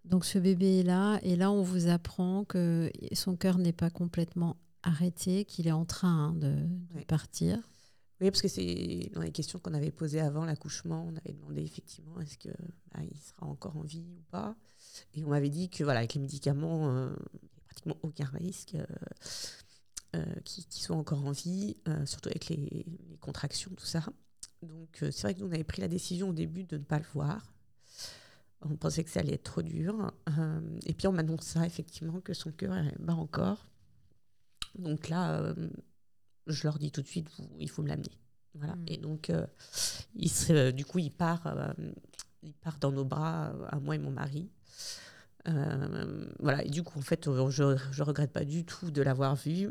Donc 0.04 0.25
ce 0.25 0.38
bébé 0.38 0.78
est 0.80 0.82
là 0.84 1.18
et 1.22 1.34
là 1.37 1.50
on 1.50 1.62
vous 1.62 1.88
apprend 1.88 2.44
que 2.44 2.90
son 3.12 3.37
cœur 3.37 3.58
n'est 3.58 3.72
pas 3.72 3.90
complètement 3.90 4.56
arrêté, 4.82 5.44
qu'il 5.44 5.66
est 5.66 5.72
en 5.72 5.84
train 5.84 6.28
hein, 6.28 6.34
de, 6.34 6.54
partir. 7.08 7.58
Oui, 8.20 8.30
parce 8.30 8.42
que 8.42 8.48
c'est 8.48 9.10
dans 9.14 9.20
les 9.20 9.30
questions 9.30 9.60
qu'on 9.60 9.75
avait 9.75 9.92
posées 9.92 10.20
avant 10.20 10.44
l'accouchement, 10.44 11.04
on 11.06 11.16
avait 11.16 11.32
demandé 11.32 11.62
effectivement 11.62 12.20
est-ce 12.20 12.37
que 12.37 12.48
bah, 12.92 13.00
il 13.08 13.16
sera 13.16 13.46
encore 13.46 13.76
en 13.76 13.82
vie 13.82 14.04
ou 14.18 14.22
pas? 14.30 14.56
Et 15.14 15.25
on 15.25 15.28
m'avait 15.28 15.50
dit 15.50 15.70
que 15.70 15.84
voilà, 15.84 16.00
avec 16.00 16.14
les 16.14 16.20
médicaments, 16.20 16.90
euh, 16.90 17.14
il 17.34 17.46
n'y 17.46 17.58
a 17.58 17.64
pratiquement 17.66 17.96
aucun 18.02 18.25
risque 18.25 18.75
euh, 18.75 18.87
euh, 20.16 20.25
qu'il 20.44 20.64
soit 20.82 20.96
encore 20.96 21.25
en 21.25 21.30
vie, 21.30 21.76
euh, 21.87 22.04
surtout 22.06 22.28
avec 22.30 22.48
les, 22.48 22.56
les 22.56 23.16
contractions, 23.20 23.70
tout 23.76 23.87
ça. 23.87 24.04
Donc 24.62 25.02
euh, 25.04 25.12
c'est 25.12 25.22
vrai 25.22 25.34
que 25.34 25.40
nous 25.40 25.46
on 25.46 25.52
avait 25.52 25.62
pris 25.62 25.80
la 25.80 25.88
décision 25.88 26.30
au 26.30 26.32
début 26.32 26.64
de 26.64 26.76
ne 26.76 26.82
pas 26.82 26.98
le 26.98 27.06
voir. 27.14 27.52
On 28.62 28.75
pensait 28.75 29.04
que 29.04 29.10
ça 29.10 29.20
allait 29.20 29.34
être 29.34 29.44
trop 29.44 29.62
dur. 29.62 30.12
Et 30.84 30.92
puis 30.92 31.06
on 31.06 31.12
m'annonce 31.12 31.44
ça 31.44 31.64
effectivement 31.64 32.20
que 32.20 32.34
son 32.34 32.50
cœur 32.50 32.75
bat 32.98 33.14
encore. 33.14 33.68
Donc 34.76 35.08
là, 35.08 35.54
je 36.49 36.64
leur 36.64 36.78
dis 36.78 36.90
tout 36.90 37.02
de 37.02 37.07
suite, 37.07 37.28
vous- 37.38 37.49
il 37.59 37.69
faut 37.71 37.83
me 37.83 37.88
l'amener. 37.88 38.19
Voilà. 38.55 38.75
Mm. 38.76 38.85
Et 38.88 38.97
donc, 38.97 39.31
euh, 39.31 39.47
il 40.14 40.31
se- 40.31 40.52
euh, 40.52 40.73
du 40.73 40.85
coup, 40.85 40.99
il 40.99 41.11
part, 41.11 41.47
euh, 41.47 41.73
il 42.43 42.55
part 42.55 42.78
dans 42.78 42.90
nos 42.93 43.05
bras, 43.05 43.52
à 43.69 43.78
moi 43.78 43.95
et 43.95 43.99
mon 43.99 44.11
mari. 44.11 44.49
Euh, 45.49 46.26
voilà. 46.40 46.64
Et 46.64 46.69
du 46.71 46.83
coup, 46.83 46.99
en 46.99 47.02
fait, 47.02 47.25
je 47.26 47.62
ne 47.62 48.02
regrette 48.02 48.33
pas 48.33 48.45
du 48.45 48.64
tout 48.64 48.90
de 48.90 49.02
l'avoir 49.02 49.35
vu. 49.37 49.71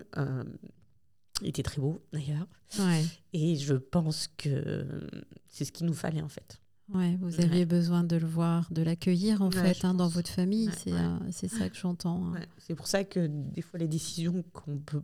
Il 1.42 1.48
était 1.50 1.64
très 1.64 1.80
beau, 1.82 2.02
d'ailleurs. 2.12 2.48
Ouais. 2.80 3.04
Et 3.34 3.56
je 3.58 3.76
pense 3.76 4.28
que 4.38 5.08
c'est 5.48 5.66
ce 5.66 5.72
qu'il 5.72 5.86
nous 5.86 5.94
fallait, 5.94 6.22
en 6.22 6.30
fait. 6.30 6.60
Ouais, 6.94 7.16
vous 7.18 7.36
Ouais. 7.38 7.44
aviez 7.44 7.66
besoin 7.66 8.04
de 8.04 8.16
le 8.16 8.26
voir, 8.26 8.72
de 8.72 8.82
l'accueillir 8.82 9.42
en 9.42 9.50
Ouais, 9.52 9.74
fait 9.74 9.74
je 9.82 9.86
hein, 9.86 9.94
dans 9.94 10.08
votre 10.08 10.30
famille. 10.32 10.70
C'est 10.78 10.94
euh, 10.94 11.50
ça 11.50 11.70
que 11.70 11.76
j'entends. 11.76 12.34
hein. 12.34 12.40
C'est 12.60 12.76
pour 12.76 12.88
ça 12.88 13.04
que 13.04 13.28
des 13.28 13.62
fois, 13.62 13.78
les 13.78 13.90
décisions 13.90 14.42
qu'on 14.54 14.78
peut, 14.80 15.04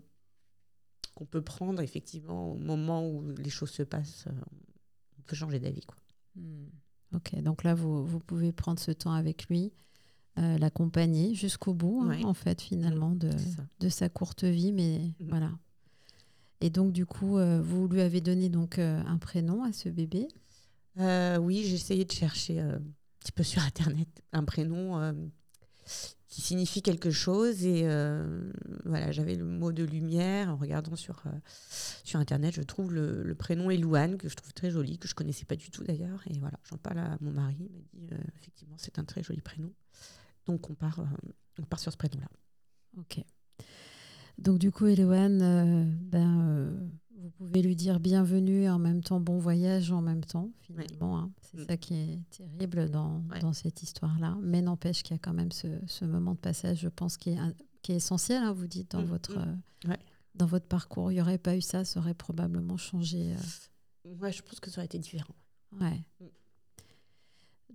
qu'on 1.24 1.26
peut 1.26 1.42
prendre, 1.42 1.82
effectivement, 1.82 2.52
au 2.52 2.58
moment 2.58 3.08
où 3.08 3.30
les 3.38 3.50
choses 3.50 3.70
se 3.70 3.84
passent, 3.84 4.26
euh, 4.28 4.42
on 5.20 5.22
peut 5.24 5.36
changer 5.36 5.60
d'avis. 5.60 5.86
quoi. 5.86 5.98
Hmm. 6.36 6.66
Ok, 7.16 7.36
donc 7.42 7.64
là 7.64 7.76
vous, 7.76 8.04
vous 8.04 8.20
pouvez 8.20 8.52
prendre 8.52 8.80
ce 8.80 8.92
temps 8.92 9.14
avec 9.14 9.48
lui, 9.48 9.72
euh, 10.40 10.58
l'accompagner 10.58 11.36
jusqu'au 11.36 11.76
bout 11.76 12.02
hein, 12.04 12.24
en 12.24 12.34
fait 12.34 12.60
finalement 12.60 13.12
de, 13.12 13.30
de 13.80 13.90
sa 13.90 14.10
courte 14.10 14.44
vie, 14.44 14.74
mais 14.74 15.14
voilà. 15.20 15.52
Et 16.60 16.72
donc 16.72 16.92
du 16.92 17.06
coup, 17.06 17.38
euh, 17.38 17.62
vous 17.62 17.88
lui 17.88 18.02
avez 18.02 18.20
donné 18.20 18.50
donc 18.50 18.80
euh, 18.80 19.00
un 19.06 19.20
prénom 19.20 19.64
à 19.64 19.72
ce 19.72 19.90
bébé? 19.90 20.28
Oui, 20.98 21.64
j'ai 21.66 21.76
essayé 21.76 22.04
de 22.04 22.12
chercher 22.12 22.60
un 22.60 22.82
petit 23.20 23.32
peu 23.32 23.44
sur 23.44 23.62
Internet 23.62 24.10
un 24.32 24.44
prénom 24.44 25.14
qui 26.34 26.42
signifie 26.42 26.82
quelque 26.82 27.12
chose. 27.12 27.64
Et 27.64 27.84
euh, 27.86 28.52
voilà, 28.86 29.12
j'avais 29.12 29.36
le 29.36 29.46
mot 29.46 29.72
de 29.72 29.84
lumière. 29.84 30.50
En 30.50 30.56
regardant 30.56 30.96
sur, 30.96 31.22
euh, 31.28 31.30
sur 32.04 32.20
Internet, 32.20 32.56
je 32.56 32.64
trouve 32.64 32.92
le, 32.92 33.36
prénom 33.36 33.70
Elouane, 33.70 34.18
que 34.18 34.28
je 34.28 34.36
trouve 34.36 34.52
très 34.52 34.72
joli, 34.72 34.98
que 34.98 35.08
je 35.08 35.14
connaissais 35.14 35.46
pas 35.46 35.56
du 35.56 35.70
tout 35.70 35.84
d'ailleurs. 35.84 36.24
Et 36.28 36.40
voilà, 36.40 36.58
j'en 36.64 36.78
parle 36.78 36.98
à 36.98 37.18
mon 37.22 37.32
mari. 37.32 37.58
Il 37.60 37.72
m'a 37.72 37.82
dit, 37.94 38.08
euh, 38.14 38.18
effectivement, 38.40 38.76
c'est 38.80 38.98
un 38.98 39.04
très 39.04 39.22
joli 39.22 39.42
prénom. 39.42 39.72
Donc 40.48 40.72
on 40.72 40.74
part 40.74 41.00
On 41.60 41.64
part 41.64 41.80
sur 41.80 41.92
ce 41.92 41.98
prénom-là. 41.98 42.30
Ok. 42.98 43.24
Donc 44.40 44.58
du 44.58 44.72
coup, 44.72 44.88
Eloane, 44.88 45.42
euh, 45.42 45.86
ben, 45.86 46.90
vous 47.24 47.30
pouvez 47.30 47.62
lui 47.62 47.76
dire 47.76 48.00
bienvenue 48.02 48.64
et 48.64 48.70
en 48.70 48.80
même 48.80 49.02
temps 49.02 49.20
bon 49.22 49.38
voyage 49.38 49.92
en 49.92 50.02
même 50.02 50.24
temps, 50.26 50.52
finalement. 50.60 51.18
hein. 51.20 51.32
C'est 51.42 51.58
Mm. 51.62 51.66
ça 51.68 51.78
qui 51.78 51.94
est 51.96 52.20
terrible 52.30 52.90
dans, 52.90 53.24
Ouais. 53.32 53.40
dans 53.40 53.54
cette 53.54 53.82
histoire-là. 53.82 54.38
Mais 54.42 54.62
n'empêche 54.62 55.04
qu'il 55.04 55.14
y 55.16 55.16
a 55.16 55.20
quand 55.20 55.34
même 55.34 55.52
ce, 55.54 55.68
ce 55.88 56.04
moment 56.06 56.34
de 56.34 56.40
passage, 56.40 56.80
je 56.82 56.90
pense, 56.90 57.16
qui 57.18 57.30
est, 57.32 57.38
un- 57.38 57.54
qui 57.82 57.94
est 57.94 57.96
essentiel, 57.96 58.44
hein, 58.44 58.52
vous 58.52 58.68
dites, 58.68 58.92
dans, 58.92 59.02
Mm, 59.02 59.06
votre, 59.06 59.38
mm. 59.40 59.60
euh, 59.86 59.90
Ouais. 59.92 60.00
dans 60.36 60.46
votre 60.48 60.68
parcours. 60.68 61.12
Il 61.12 61.16
n'y 61.16 61.22
aurait 61.22 61.38
pas 61.38 61.56
eu 61.56 61.62
ça, 61.62 61.86
ça 61.86 62.00
aurait 62.02 62.14
probablement 62.14 62.76
changé. 62.78 63.34
euh, 63.34 64.16
Ouais, 64.20 64.34
je 64.34 64.42
pense 64.42 64.60
que 64.60 64.70
ça 64.70 64.80
aurait 64.80 64.86
été 64.88 65.00
différent. 65.00 65.34
Ouais. 65.80 66.04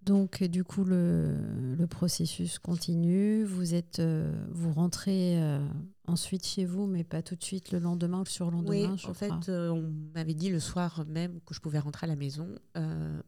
Donc, 0.05 0.43
euh, 0.43 0.49
du 0.49 0.65
coup, 0.65 0.85
le, 0.85 1.35
le 1.77 1.87
processus 1.87 2.59
continue. 2.59 3.45
Vous 3.45 3.75
êtes, 3.75 3.99
euh, 3.99 4.33
vous 4.51 4.73
rentrez 4.73 5.43
euh, 5.43 5.59
ensuite 6.07 6.47
chez 6.47 6.65
vous, 6.65 6.87
mais 6.87 7.05
pas 7.05 7.21
tout 7.23 7.37
de 7.37 7.43
suite 7.43 7.73
le 7.73 7.79
lendemain 7.79 8.21
ou 8.21 8.25
le 8.25 8.29
surlendemain, 8.29 8.71
Oui, 8.71 8.99
je 8.99 9.07
en 9.09 9.15
fait, 9.15 9.49
euh, 9.49 9.71
on 9.71 9.93
m'avait 10.15 10.35
dit 10.35 10.49
le 10.49 10.61
soir 10.61 11.05
même 11.07 11.41
que 11.45 11.53
je 11.55 11.61
pouvais 11.61 11.79
rentrer 11.79 12.07
à 12.07 12.09
la 12.09 12.17
maison 12.17 12.49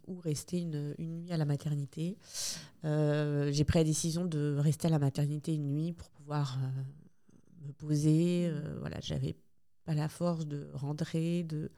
ou 0.07 0.19
rester 0.21 0.61
une, 0.61 0.95
une 0.99 1.17
nuit 1.19 1.33
à 1.33 1.37
la 1.37 1.45
maternité. 1.45 2.17
J'ai 2.83 3.65
pris 3.65 3.79
la 3.79 3.85
décision 3.85 4.25
de 4.25 4.57
rester 4.59 4.87
à 4.89 4.91
la 4.91 4.99
maternité 4.99 5.55
une 5.55 5.67
nuit 5.69 5.93
pour 5.93 6.09
pouvoir 6.11 6.59
me 7.67 7.73
poser. 7.73 8.51
voilà, 8.79 8.97
j'avais 9.01 9.37
pas 9.85 9.95
la 9.95 10.09
force 10.09 10.47
de 10.47 10.69
rentrer, 10.75 11.43
de. 11.43 11.71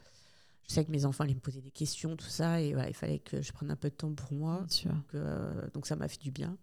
Je 0.69 0.75
sais 0.75 0.85
que 0.85 0.90
mes 0.90 1.04
enfants 1.04 1.25
allaient 1.25 1.35
me 1.35 1.40
poser 1.40 1.61
des 1.61 1.71
questions, 1.71 2.16
tout 2.16 2.26
ça, 2.26 2.61
et 2.61 2.73
voilà, 2.73 2.88
il 2.88 2.95
fallait 2.95 3.19
que 3.19 3.42
je 3.42 3.52
prenne 3.52 3.71
un 3.71 3.76
peu 3.76 3.90
de 3.90 3.95
temps 3.95 4.12
pour 4.12 4.33
moi. 4.33 4.64
Donc, 4.85 5.14
euh, 5.14 5.69
donc 5.75 5.87
ça 5.87 5.97
m'a 5.97 6.09
fait 6.09 6.21
du 6.21 6.31
bien. 6.31 6.57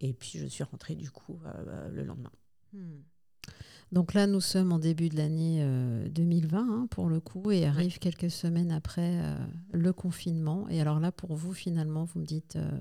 Et 0.00 0.12
puis 0.12 0.38
je 0.38 0.46
suis 0.46 0.64
rentrée 0.64 0.94
du 0.94 1.10
coup 1.10 1.38
euh, 1.44 1.88
le 1.90 2.04
lendemain. 2.04 2.32
Hmm. 2.72 3.00
Donc 3.92 4.14
là, 4.14 4.26
nous 4.26 4.40
sommes 4.40 4.72
en 4.72 4.78
début 4.78 5.08
de 5.08 5.16
l'année 5.16 5.58
euh, 5.60 6.08
2020, 6.08 6.58
hein, 6.58 6.86
pour 6.90 7.08
le 7.08 7.20
coup, 7.20 7.52
et 7.52 7.64
arrive 7.64 7.98
quelques 8.00 8.30
semaines 8.30 8.72
après 8.72 9.20
euh, 9.22 9.36
le 9.72 9.92
confinement. 9.92 10.68
Et 10.68 10.80
alors 10.80 10.98
là, 10.98 11.12
pour 11.12 11.36
vous, 11.36 11.52
finalement, 11.52 12.04
vous 12.04 12.20
me 12.20 12.24
dites, 12.24 12.56
euh, 12.56 12.80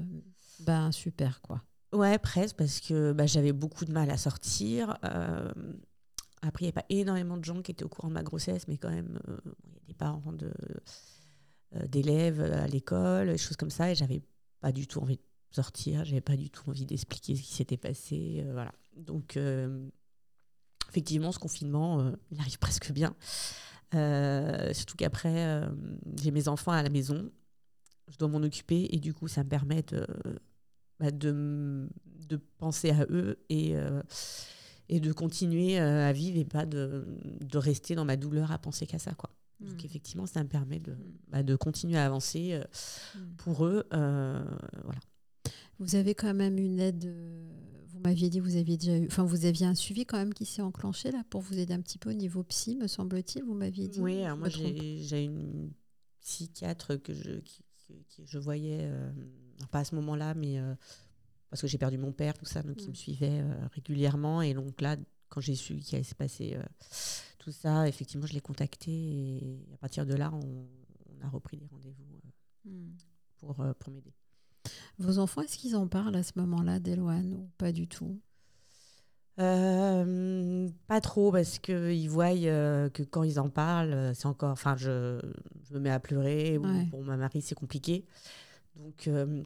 ben 0.61 0.91
super, 0.91 1.41
quoi. 1.41 1.61
Ouais, 1.93 2.17
presque, 2.17 2.55
parce 2.55 2.79
que 2.79 3.13
bah, 3.13 3.27
j'avais 3.27 3.53
beaucoup 3.53 3.85
de 3.85 3.91
mal 3.91 4.09
à 4.09 4.17
sortir. 4.17 4.97
Euh, 6.43 6.47
après, 6.47 6.65
il 6.65 6.67
n'y 6.67 6.69
a 6.69 6.73
pas 6.73 6.85
énormément 6.89 7.37
de 7.37 7.43
gens 7.45 7.61
qui 7.61 7.71
étaient 7.71 7.83
au 7.83 7.89
courant 7.89 8.09
de 8.09 8.13
ma 8.13 8.23
grossesse, 8.23 8.67
mais 8.67 8.77
quand 8.77 8.89
même, 8.89 9.19
euh, 9.29 9.37
il 9.45 9.73
y 9.73 9.83
a 9.83 9.87
des 9.87 9.93
parents 9.93 10.33
de, 10.33 10.51
euh, 11.75 11.87
d'élèves 11.87 12.41
à 12.41 12.67
l'école, 12.67 13.27
des 13.27 13.37
choses 13.37 13.57
comme 13.57 13.69
ça, 13.69 13.91
et 13.91 13.95
j'avais 13.95 14.21
pas 14.61 14.71
du 14.71 14.87
tout 14.87 14.99
envie 14.99 15.17
de 15.17 15.21
sortir, 15.51 16.05
j'avais 16.05 16.21
pas 16.21 16.37
du 16.37 16.49
tout 16.49 16.69
envie 16.69 16.85
d'expliquer 16.85 17.35
ce 17.35 17.41
qui 17.41 17.53
s'était 17.53 17.77
passé. 17.77 18.43
euh, 18.45 18.53
voilà. 18.53 18.71
Donc, 18.95 19.37
euh, 19.37 19.87
effectivement, 20.89 21.31
ce 21.31 21.39
confinement, 21.39 21.99
euh, 22.01 22.11
il 22.31 22.39
arrive 22.39 22.57
presque 22.59 22.91
bien. 22.91 23.15
Euh, 23.93 24.73
surtout 24.73 24.95
qu'après, 24.97 25.45
euh, 25.45 25.69
j'ai 26.21 26.31
mes 26.31 26.47
enfants 26.47 26.71
à 26.71 26.81
la 26.81 26.89
maison, 26.89 27.31
je 28.09 28.17
dois 28.17 28.27
m'en 28.27 28.39
occuper, 28.41 28.87
et 28.91 28.99
du 28.99 29.13
coup, 29.13 29.27
ça 29.27 29.43
me 29.43 29.49
permet 29.49 29.83
de 29.83 30.05
bah, 30.99 31.11
de, 31.11 31.89
de 32.05 32.37
penser 32.57 32.91
à 32.91 33.05
eux 33.09 33.43
et, 33.49 33.75
euh, 33.75 34.01
et 34.89 34.99
de 34.99 35.11
continuer 35.13 35.79
euh, 35.79 36.07
à 36.07 36.13
vivre 36.13 36.37
et 36.37 36.45
pas 36.45 36.65
de, 36.65 37.05
de 37.41 37.57
rester 37.57 37.95
dans 37.95 38.05
ma 38.05 38.17
douleur 38.17 38.51
à 38.51 38.57
penser 38.57 38.85
qu'à 38.85 38.99
ça. 38.99 39.13
Quoi. 39.13 39.29
Donc 39.59 39.81
Hmm. 39.81 39.85
effectivement, 39.85 40.25
ça 40.25 40.43
me 40.43 40.49
permet 40.49 40.79
de, 40.79 40.91
Mm. 40.91 40.97
bah, 41.29 41.43
de 41.43 41.55
continuer 41.55 41.97
à 41.97 42.05
avancer 42.05 42.53
euh, 42.53 42.63
Hmm. 43.15 43.35
pour 43.37 43.65
eux. 43.65 43.85
euh, 43.93 44.43
voilà. 44.83 44.99
Vous 45.79 45.95
avez 45.95 46.15
quand 46.15 46.33
même 46.33 46.57
une 46.57 46.79
aide. 46.79 47.05
euh, 47.05 47.49
Vous 47.87 47.99
m'aviez 47.99 48.29
dit, 48.29 48.39
vous 48.39 48.55
aviez 48.55 48.75
déjà 48.75 48.97
eu, 48.97 49.05
enfin, 49.05 49.23
vous 49.23 49.45
aviez 49.45 49.65
un 49.67 49.75
suivi 49.75 50.03
quand 50.05 50.17
même 50.17 50.33
qui 50.33 50.45
s'est 50.45 50.63
enclenché 50.63 51.11
là 51.11 51.23
pour 51.29 51.41
vous 51.41 51.59
aider 51.59 51.73
un 51.73 51.79
petit 51.81 51.99
peu 51.99 52.09
au 52.09 52.13
niveau 52.13 52.43
psy, 52.43 52.75
me 52.75 52.87
semble-t-il. 52.87 53.43
Vous 53.45 53.53
m'aviez 53.53 53.87
dit. 53.87 54.01
Oui, 54.01 54.23
alors 54.23 54.37
moi 54.37 54.49
j'ai 54.49 54.97
j'ai 55.03 55.23
une 55.23 55.71
psychiatre 56.21 56.95
que 56.95 57.13
je, 57.13 57.31
qui, 57.41 57.63
qui- 57.77 58.03
qui 58.09 58.25
je 58.25 58.39
voyais, 58.39 58.79
euh, 58.81 59.11
pas 59.71 59.79
à 59.79 59.83
ce 59.83 59.93
moment-là, 59.95 60.33
mais 60.33 60.57
euh, 60.59 60.73
parce 61.53 61.61
que 61.61 61.67
j'ai 61.67 61.77
perdu 61.77 61.99
mon 61.99 62.11
père, 62.11 62.33
tout 62.33 62.45
ça, 62.45 62.63
donc 62.63 62.81
il 62.81 62.87
Mm. 62.87 62.89
me 62.89 62.95
suivait 62.95 63.39
euh, 63.41 63.67
régulièrement. 63.73 64.41
Et 64.41 64.55
donc 64.55 64.81
là, 64.81 64.97
quand 65.29 65.39
j'ai 65.39 65.53
su 65.53 65.75
qu'il 65.75 65.95
allait 65.97 66.03
se 66.03 66.15
passer 66.15 66.55
euh, 66.55 66.63
tout 67.37 67.51
ça, 67.51 67.87
effectivement, 67.87 68.25
je 68.25 68.33
l'ai 68.33 68.41
contacté 68.41 68.91
et 68.91 69.59
à 69.75 69.77
partir 69.77 70.07
de 70.07 70.15
là, 70.15 70.31
on, 70.33 70.39
on 70.39 71.23
a 71.23 71.29
repris 71.29 71.57
des 71.57 71.67
rendez-vous 71.67 72.03
euh, 72.15 72.29
Hmm. 72.65 72.91
pour, 73.37 73.59
euh, 73.59 73.73
pour 73.77 73.93
m'aider. 73.93 74.13
Vos 74.97 75.19
enfants, 75.19 75.41
est-ce 75.41 75.57
qu'ils 75.59 75.75
en 75.75 75.87
parlent 75.87 76.15
à 76.15 76.23
ce 76.23 76.31
moment-là 76.37 76.79
d'Eloane 76.79 77.33
ou 77.35 77.49
pas 77.59 77.71
du 77.71 77.87
tout? 77.87 78.19
Euh, 79.39 80.69
pas 80.87 81.01
trop 81.01 81.31
parce 81.31 81.59
qu'ils 81.59 82.09
voient 82.09 82.33
euh, 82.35 82.89
que 82.89 83.03
quand 83.03 83.23
ils 83.23 83.39
en 83.39 83.49
parlent, 83.49 84.11
c'est 84.15 84.27
encore. 84.27 84.51
Enfin, 84.51 84.75
je, 84.77 85.19
je 85.63 85.73
me 85.73 85.79
mets 85.79 85.89
à 85.89 85.99
pleurer. 85.99 86.57
ou 86.57 86.63
Ouais. 86.63 86.85
pour 86.89 87.03
ma 87.03 87.17
mari, 87.17 87.41
c'est 87.41 87.55
compliqué. 87.55 88.05
Donc, 88.75 89.07
euh, 89.07 89.43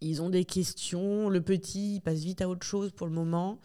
ils 0.00 0.22
ont 0.22 0.30
des 0.30 0.44
questions. 0.44 1.28
Le 1.28 1.40
petit, 1.40 1.96
il 1.96 2.00
passe 2.00 2.20
vite 2.20 2.40
à 2.42 2.48
autre 2.48 2.66
chose 2.66 2.92
pour 2.92 3.06
le 3.06 3.12
moment. 3.12 3.58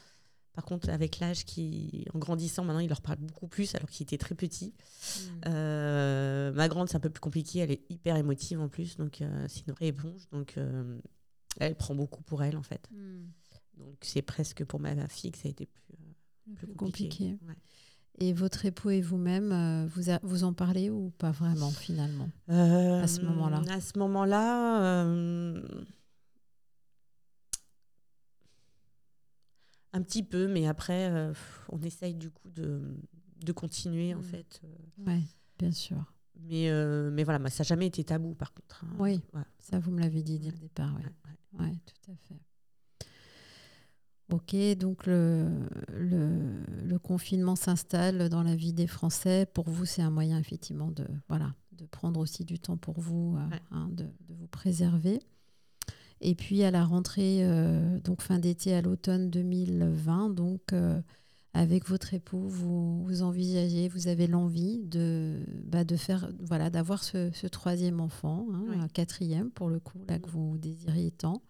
Par 0.53 0.65
contre, 0.65 0.89
avec 0.89 1.19
l'âge 1.19 1.45
qui, 1.45 2.05
en 2.13 2.19
grandissant, 2.19 2.63
maintenant, 2.63 2.79
il 2.79 2.87
leur 2.89 3.01
parle 3.01 3.17
beaucoup 3.17 3.47
plus 3.47 3.73
alors 3.73 3.89
qu'il 3.89 4.03
était 4.03 4.19
très 4.19 4.35
petit. 4.35 4.73
Euh, 5.47 6.51
ma 6.53 6.67
grande, 6.67 6.89
c'est 6.89 6.97
un 6.97 6.99
peu 6.99 7.09
plus 7.09 7.21
compliqué. 7.21 7.59
Elle 7.59 7.71
est 7.71 7.81
hyper 7.89 8.15
émotive 8.17 8.59
en 8.59 8.67
plus, 8.69 8.95
donc 8.97 9.21
euh, 9.21 9.45
c'est 9.49 9.65
une 9.67 9.73
vraie 9.73 9.87
éponge. 9.87 10.29
Donc, 10.31 10.53
euh, 10.57 10.99
elle 11.59 11.75
prend 11.75 11.95
beaucoup 11.95 12.21
pour 12.21 12.43
elle 12.43 12.55
en 12.55 12.61
fait. 12.61 12.87
Hmm. 12.91 13.25
Donc, 13.77 13.97
c'est 14.01 14.21
presque 14.21 14.63
pour 14.63 14.79
ma 14.79 15.07
fille 15.07 15.31
que 15.31 15.39
ça 15.39 15.47
a 15.47 15.51
été 15.51 15.65
plus. 15.65 15.81
euh, 15.93 16.53
Plus 16.55 16.67
plus 16.67 16.75
compliqué. 16.75 17.25
Ouais. 17.47 17.55
Et 18.19 18.31
votre 18.31 18.63
époux 18.67 18.91
et 18.91 19.01
vous-même, 19.01 19.87
vous, 19.87 20.03
vous 20.21 20.43
en 20.43 20.53
parlez 20.53 20.91
ou 20.91 21.09
pas 21.17 21.31
vraiment 21.31 21.71
finalement? 21.71 22.29
À 22.47 23.07
ce 23.07 23.21
moment-là 23.21 23.63
À 23.71 23.81
ce 23.81 23.97
moment-là, 23.97 25.03
un 29.93 30.01
petit 30.01 30.23
peu, 30.23 30.47
mais 30.47 30.67
après, 30.67 31.09
euh, 31.11 31.33
on 31.69 31.79
essaye 31.81 32.15
du 32.15 32.29
coup 32.31 32.49
de, 32.49 32.81
de 33.45 33.51
continuer 33.51 34.13
en 34.13 34.19
Mm. 34.19 34.23
fait. 34.23 34.61
euh, 34.63 34.67
Oui, 35.07 35.23
bien 35.59 35.71
sûr. 35.71 36.03
Mais, 36.39 36.69
euh, 36.69 37.09
mais 37.11 37.23
voilà, 37.23 37.49
ça 37.49 37.63
n'a 37.63 37.67
jamais 37.67 37.87
été 37.87 38.03
tabou 38.03 38.33
par 38.33 38.53
contre. 38.53 38.83
hein. 38.85 38.95
Oui. 38.99 39.21
Ouais, 39.33 39.41
Ça, 39.59 39.79
vous 39.79 39.91
me 39.91 39.99
l'avez 40.01 40.23
dit 40.23 40.39
dès 40.39 40.49
le 40.51 40.57
départ. 40.57 40.93
Oui, 40.97 41.03
ouais, 41.03 41.59
ouais. 41.65 41.69
ouais, 41.71 41.77
tout 41.85 42.11
à 42.11 42.15
fait. 42.15 42.39
Ok, 44.31 44.55
donc 44.79 45.05
le, 45.05 45.47
le, 45.89 46.63
le 46.85 46.97
confinement 46.99 47.55
s'installe 47.55 48.29
dans 48.29 48.41
la 48.41 48.55
vie 48.55 48.73
des 48.73 48.87
Français. 48.87 49.45
Pour 49.45 49.69
vous, 49.69 49.85
c'est 49.85 50.01
un 50.01 50.09
moyen 50.09 50.39
effectivement 50.39 50.89
de, 50.89 51.05
voilà, 51.27 51.53
de 51.73 51.85
prendre 51.85 52.19
aussi 52.19 52.43
du 52.43 52.57
temps 52.57 52.77
pour 52.77 52.99
vous, 52.99 53.35
euh, 53.37 53.47
Ouais. 53.49 53.61
hein, 53.71 53.89
de, 53.91 54.05
de 54.05 54.33
vous 54.33 54.47
préserver. 54.47 55.19
Et 56.25 56.35
puis 56.35 56.63
à 56.63 56.71
la 56.71 56.85
rentrée, 56.85 57.39
euh, 57.45 57.99
donc 57.99 58.21
fin 58.21 58.39
d'été 58.39 58.73
à 58.73 58.81
l'automne 58.81 59.29
2020, 59.29 60.29
donc 60.29 60.71
euh, 60.71 61.01
avec 61.53 61.87
votre 61.89 62.13
époux, 62.13 62.47
vous, 62.47 63.03
vous 63.03 63.21
envisagez, 63.23 63.89
vous 63.89 64.07
avez 64.07 64.25
l'envie 64.27 64.79
de, 64.85 65.43
bah, 65.65 65.83
de 65.83 65.97
faire, 65.97 66.31
voilà, 66.39 66.69
d'avoir 66.69 67.03
ce, 67.03 67.29
ce 67.33 67.45
troisième 67.45 67.99
enfant, 67.99 68.47
hein, 68.53 68.63
Oui. 68.69 68.75
un 68.79 68.87
quatrième 68.87 69.51
pour 69.51 69.67
le 69.69 69.79
coup, 69.81 69.99
là 70.07 70.17
que 70.17 70.29
vous 70.29 70.57
désiriez 70.57 71.11
tant. 71.11 71.41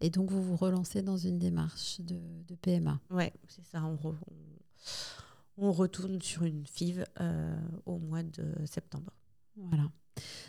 Et 0.00 0.08
donc 0.10 0.30
vous 0.30 0.42
vous 0.42 0.56
relancez 0.56 1.02
dans 1.02 1.16
une 1.16 1.38
démarche 1.38 2.00
de, 2.00 2.18
de 2.48 2.54
PMA. 2.54 3.00
Ouais, 3.10 3.32
c'est 3.48 3.64
ça. 3.64 3.84
On, 3.84 3.96
re- 3.96 4.14
on, 5.58 5.66
on 5.68 5.72
retourne 5.72 6.22
sur 6.22 6.44
une 6.44 6.64
FIV 6.66 7.04
euh, 7.20 7.56
au 7.86 7.98
mois 7.98 8.22
de 8.22 8.44
septembre. 8.66 9.12
Voilà. 9.56 9.90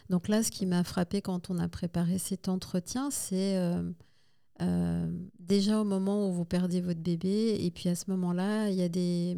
Donc 0.09 0.27
là, 0.27 0.43
ce 0.43 0.51
qui 0.51 0.65
m'a 0.65 0.83
frappé 0.83 1.21
quand 1.21 1.49
on 1.49 1.57
a 1.57 1.67
préparé 1.67 2.17
cet 2.17 2.49
entretien, 2.49 3.09
c'est 3.09 3.57
euh, 3.57 3.81
euh, 4.61 5.11
déjà 5.39 5.81
au 5.81 5.83
moment 5.83 6.27
où 6.27 6.33
vous 6.33 6.45
perdez 6.45 6.81
votre 6.81 6.99
bébé, 6.99 7.57
et 7.59 7.71
puis 7.71 7.89
à 7.89 7.95
ce 7.95 8.09
moment-là, 8.11 8.69
il 8.69 8.75
y 8.75 8.81
a 8.81 8.89
des, 8.89 9.37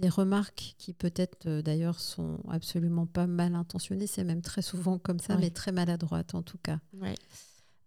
des 0.00 0.08
remarques 0.08 0.74
qui 0.78 0.92
peut-être 0.92 1.46
euh, 1.46 1.62
d'ailleurs 1.62 2.00
sont 2.00 2.38
absolument 2.48 3.06
pas 3.06 3.26
mal 3.26 3.54
intentionnées, 3.54 4.06
c'est 4.06 4.24
même 4.24 4.42
très 4.42 4.62
souvent 4.62 4.98
comme 4.98 5.18
ça, 5.18 5.36
mais 5.36 5.50
très 5.50 5.72
maladroites 5.72 6.34
en 6.34 6.42
tout 6.42 6.58
cas. 6.58 6.78
Ouais. 6.94 7.14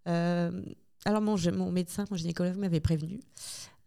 Euh, 0.07 0.61
alors 1.05 1.21
mon, 1.21 1.35
mon 1.53 1.71
médecin, 1.71 2.05
mon 2.11 2.17
gynécologue 2.17 2.57
m'avait 2.57 2.79
prévenu 2.81 3.21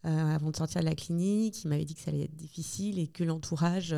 avant 0.04 0.50
de 0.50 0.56
sortir 0.56 0.80
de 0.80 0.86
la 0.86 0.96
clinique. 0.96 1.62
Il 1.62 1.68
m'avait 1.68 1.84
dit 1.84 1.94
que 1.94 2.00
ça 2.00 2.10
allait 2.10 2.24
être 2.24 2.34
difficile 2.34 2.98
et 2.98 3.06
que 3.06 3.22
l'entourage 3.22 3.94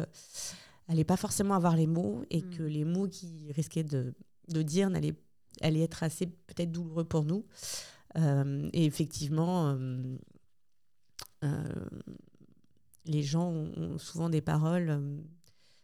euh, 0.88 0.92
allait 0.92 1.05
pas 1.05 1.16
forcément 1.16 1.55
avoir 1.55 1.77
les 1.77 1.87
mots 1.87 2.25
et 2.31 2.42
Mm. 2.42 2.51
que 2.51 2.62
les 2.62 2.85
mots 2.85 3.09
qu'il 3.09 3.53
risquait 3.53 3.85
de, 3.85 4.14
de 4.49 4.62
dire 4.62 4.90
n'allaient 4.90 5.14
allaient 5.61 5.83
être 5.83 6.03
assez 6.03 6.27
peut-être 6.27 6.73
douloureux 6.73 7.05
pour 7.05 7.25
nous. 7.25 7.44
Euh, 8.16 8.68
et 8.73 8.85
effectivement, 8.85 9.70
euh, 9.70 10.16
euh, 11.44 11.64
les 13.07 13.23
gens 13.23 13.51
ont, 13.51 13.99
souvent 13.99 14.31
des 14.31 14.40
paroles. 14.40 14.90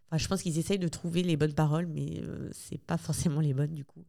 enfin, 0.07 0.19
je 0.19 0.29
pense 0.29 0.43
qu'ils 0.43 0.59
essayent 0.59 0.79
de 0.79 0.89
trouver 0.89 1.23
les 1.23 1.37
bonnes 1.37 1.55
paroles, 1.55 1.87
mais 1.87 2.23
c'est 2.53 2.81
pas 2.81 2.97
forcément 2.97 3.41
les 3.41 3.55
bonnes 3.55 3.75
du 3.75 3.85
coup. 3.85 4.05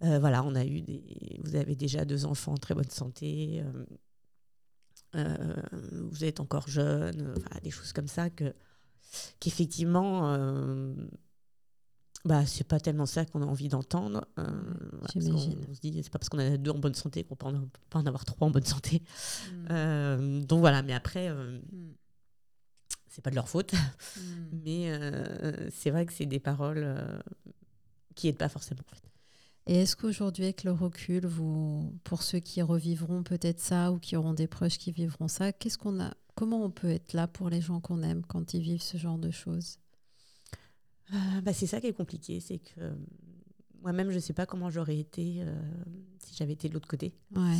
Voilà, 0.00 0.44
on 0.44 0.54
a 0.54 0.64
eu 0.64 0.80
des. 0.80 1.40
Vous 1.44 1.56
avez 1.56 1.74
déjà 1.74 2.04
deux 2.04 2.24
enfants 2.24 2.52
en 2.52 2.56
très 2.56 2.74
bonne 2.74 2.90
santé. 2.90 3.62
vous 5.14 6.24
êtes 6.24 6.40
encore 6.40 6.68
jeune, 6.68 7.34
des 7.62 7.70
choses 7.70 7.92
comme 7.92 8.08
ça 8.08 8.30
que 8.30 8.54
qu'effectivement 9.40 10.36
bah, 12.24 12.44
c'est 12.46 12.64
pas 12.64 12.80
tellement 12.80 13.06
ça 13.06 13.24
qu'on 13.24 13.42
a 13.42 13.46
envie 13.46 13.68
d'entendre. 13.68 14.26
Euh, 14.38 14.44
J'imagine. 15.12 15.64
On, 15.68 15.74
se 15.74 15.80
dit, 15.80 15.98
c'est 16.02 16.10
pas 16.10 16.18
parce 16.18 16.28
qu'on 16.28 16.38
a 16.38 16.56
deux 16.56 16.72
en 16.72 16.78
bonne 16.78 16.94
santé 16.94 17.24
qu'on 17.24 17.36
peut 17.36 17.46
pas 17.90 17.98
en 17.98 18.06
avoir 18.06 18.24
trois 18.24 18.48
en 18.48 18.50
bonne 18.50 18.64
santé. 18.64 19.02
Mm. 19.50 19.66
Euh, 19.70 20.40
donc 20.42 20.60
voilà, 20.60 20.82
mais 20.82 20.94
après, 20.94 21.28
euh, 21.28 21.58
mm. 21.72 21.94
c'est 23.08 23.22
pas 23.22 23.30
de 23.30 23.36
leur 23.36 23.48
faute. 23.48 23.72
Mm. 23.72 24.20
Mais 24.64 24.90
euh, 24.90 25.70
c'est 25.70 25.90
vrai 25.90 26.06
que 26.06 26.12
c'est 26.12 26.26
des 26.26 26.40
paroles 26.40 27.22
qui 28.14 28.28
aident 28.28 28.36
pas 28.38 28.48
forcément. 28.48 28.82
Et 29.66 29.82
est-ce 29.82 29.96
qu'aujourd'hui, 29.96 30.44
avec 30.44 30.64
le 30.64 30.72
recul, 30.72 31.26
vous, 31.26 31.94
pour 32.02 32.22
ceux 32.22 32.40
qui 32.40 32.62
revivront 32.62 33.22
peut-être 33.22 33.60
ça 33.60 33.92
ou 33.92 33.98
qui 33.98 34.16
auront 34.16 34.32
des 34.32 34.46
proches 34.46 34.78
qui 34.78 34.92
vivront 34.92 35.28
ça, 35.28 35.52
qu'est-ce 35.52 35.78
qu'on 35.78 36.00
a, 36.00 36.14
comment 36.38 36.62
on 36.64 36.70
peut 36.70 36.90
être 36.90 37.14
là 37.14 37.26
pour 37.26 37.50
les 37.50 37.60
gens 37.60 37.80
qu'on 37.80 38.00
aime 38.00 38.22
quand 38.24 38.54
ils 38.54 38.62
vivent 38.62 38.80
ce 38.80 38.96
genre 38.96 39.18
de 39.18 39.32
choses? 39.32 39.80
Euh, 41.12 41.40
bah, 41.42 41.52
c'est 41.52 41.66
ça 41.66 41.80
qui 41.80 41.88
est 41.88 41.92
compliqué, 41.92 42.38
c'est 42.38 42.58
que 42.58 42.78
euh, 42.78 42.94
moi-même, 43.82 44.10
je 44.10 44.16
ne 44.16 44.20
sais 44.20 44.34
pas 44.34 44.46
comment 44.46 44.70
j'aurais 44.70 44.98
été 44.98 45.38
euh, 45.40 45.60
si 46.20 46.36
j'avais 46.36 46.52
été 46.52 46.68
de 46.68 46.74
l'autre 46.74 46.86
côté. 46.86 47.12
Ouais. 47.34 47.56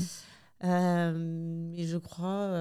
mais 0.62 1.86
je 1.86 1.96
crois 1.96 2.54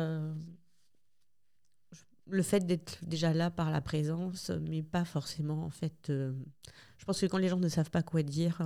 le 2.30 2.41
fait 2.41 2.65
d'être 2.65 2.97
déjà 3.06 3.32
là 3.32 3.51
par 3.51 3.69
la 3.69 3.80
présence, 3.80 4.49
mais 4.49 4.82
pas 4.82 5.06
forcément 5.06 5.63
en 5.65 5.69
fait. 5.69 6.08
je 6.08 7.06
pense 7.06 7.21
que 7.21 7.27
quand 7.27 7.38
les 7.38 7.47
gens 7.47 7.60
ne 7.60 7.69
savent 7.69 7.91
pas 7.91 8.01
quoi 8.01 8.23
dire, 8.23 8.63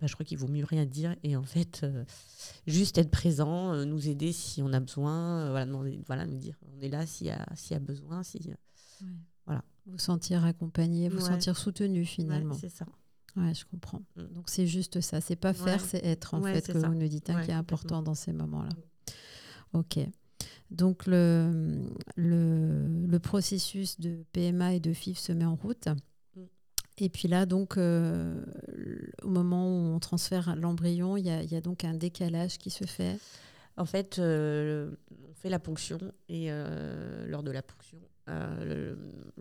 bah, 0.00 0.06
je 0.06 0.14
crois 0.14 0.24
qu'il 0.24 0.38
vaut 0.38 0.48
mieux 0.48 0.64
rien 0.64 0.86
dire 0.86 1.16
et 1.22 1.36
en 1.36 1.42
fait 1.42 1.86
juste 2.66 2.98
être 2.98 3.10
présent, 3.10 3.84
nous 3.84 4.08
aider 4.08 4.32
si 4.32 4.62
on 4.62 4.72
a 4.72 4.80
besoin, 4.80 5.50
voilà, 5.50 5.70
voilà, 6.06 6.26
nous 6.26 6.38
dire 6.38 6.56
on 6.76 6.80
est 6.80 6.88
là 6.88 7.06
s'il 7.06 7.28
y 7.28 7.30
a, 7.30 7.46
s'il 7.54 7.72
y 7.72 7.76
a 7.76 7.80
besoin, 7.80 8.22
si 8.22 8.38
voilà. 9.46 9.62
Vous 9.86 9.98
sentir 9.98 10.44
accompagné, 10.44 11.08
vous 11.08 11.20
sentir 11.20 11.56
soutenu 11.56 12.04
finalement. 12.04 12.54
c'est 12.54 12.68
ça. 12.68 12.86
Ouais, 13.36 13.52
je 13.54 13.64
comprends. 13.66 14.02
Mm. 14.16 14.26
Donc 14.34 14.48
c'est 14.48 14.66
juste 14.66 15.00
ça. 15.00 15.20
C'est 15.20 15.36
pas 15.36 15.52
faire, 15.52 15.80
c'est 15.80 16.04
être 16.04 16.34
en 16.34 16.42
fait 16.42 16.66
que 16.66 16.78
vous 16.78 16.94
nous 16.94 17.08
dites 17.08 17.30
hein, 17.30 17.42
qui 17.42 17.50
est 17.50 17.54
important 17.54 18.02
dans 18.02 18.14
ces 18.14 18.32
moments-là. 18.32 18.70
Ok. 19.72 19.98
Donc 20.70 21.06
le, 21.06 21.84
le, 22.16 23.06
le, 23.06 23.18
processus 23.20 24.00
de 24.00 24.24
PMA 24.32 24.74
et 24.74 24.80
de 24.80 24.92
FIF 24.92 25.18
se 25.18 25.32
met 25.32 25.44
en 25.44 25.54
route. 25.54 25.88
Et 26.98 27.08
puis 27.10 27.28
là, 27.28 27.44
donc, 27.44 27.76
euh, 27.76 28.40
au 29.22 29.28
moment 29.28 29.68
où 29.68 29.94
on 29.94 29.98
transfère 29.98 30.56
l'embryon, 30.56 31.16
il 31.16 31.26
y, 31.26 31.28
y 31.28 31.56
a, 31.56 31.60
donc 31.60 31.84
un 31.84 31.94
décalage 31.94 32.56
qui 32.58 32.70
se 32.70 32.84
fait. 32.84 33.18
En 33.76 33.84
fait, 33.84 34.18
euh, 34.18 34.90
on 35.28 35.34
fait 35.34 35.50
la 35.50 35.58
ponction 35.58 35.98
et 36.30 36.46
euh, 36.50 37.26
lors 37.26 37.42
de 37.42 37.50
la 37.50 37.62
ponction, 37.62 37.98
le, 38.26 38.96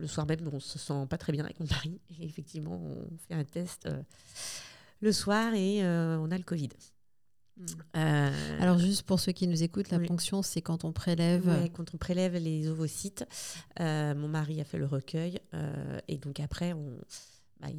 soir 0.05 0.27
même, 0.27 0.39
on 0.51 0.59
se 0.59 0.77
sent 0.77 1.07
pas 1.09 1.17
très 1.17 1.31
bien 1.31 1.45
avec 1.45 1.59
mon 1.59 1.65
mari. 1.67 2.01
Et 2.19 2.25
effectivement, 2.25 2.75
on 2.75 3.17
fait 3.27 3.33
un 3.33 3.45
test 3.45 3.87
le 5.01 5.11
soir 5.11 5.53
et 5.53 5.81
on 5.83 6.29
a 6.31 6.37
le 6.37 6.43
Covid. 6.43 6.69
Hmm. 7.57 8.01
Alors 8.59 8.77
juste 8.77 9.03
pour 9.03 9.21
ceux 9.21 9.31
qui 9.31 9.47
nous 9.47 9.63
écoutent, 9.63 9.89
la 9.89 9.99
ponction, 9.99 10.41
c'est 10.41 10.61
quand 10.61 10.83
on 10.83 10.91
prélève. 10.91 11.69
quand 11.73 11.93
on 11.93 11.97
prélève 11.97 12.35
les 12.35 12.67
ovocytes. 12.67 13.25
mon 13.79 14.27
mari 14.27 14.59
a 14.59 14.65
fait 14.65 14.77
le 14.77 14.85
recueil 14.85 15.39
et 16.09 16.17
donc 16.17 16.41
après, 16.41 16.73
on, 16.73 16.99
bah, 17.67 17.75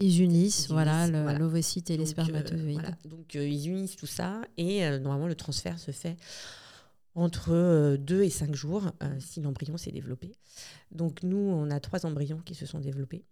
ils, 0.00 0.22
unissent, 0.22 0.68
voilà, 0.68 1.06
l'ovocyte 1.38 1.90
et 1.90 1.96
les 1.96 2.06
spermatozoïdes. 2.06 2.96
Donc 3.04 3.34
ils 3.34 3.68
unissent 3.68 3.96
tout 3.96 4.06
ça 4.06 4.42
et 4.56 4.98
normalement 4.98 5.26
le 5.26 5.34
transfert 5.34 5.78
se 5.78 5.90
fait 5.90 6.16
entre 7.14 7.96
2 7.96 8.14
euh, 8.14 8.24
et 8.24 8.30
5 8.30 8.54
jours 8.54 8.92
euh, 9.02 9.16
si 9.20 9.40
l'embryon 9.40 9.76
s'est 9.76 9.92
développé. 9.92 10.32
Donc 10.90 11.22
nous, 11.22 11.36
on 11.36 11.70
a 11.70 11.80
trois 11.80 12.06
embryons 12.06 12.40
qui 12.44 12.54
se 12.54 12.66
sont 12.66 12.80
développés. 12.80 13.24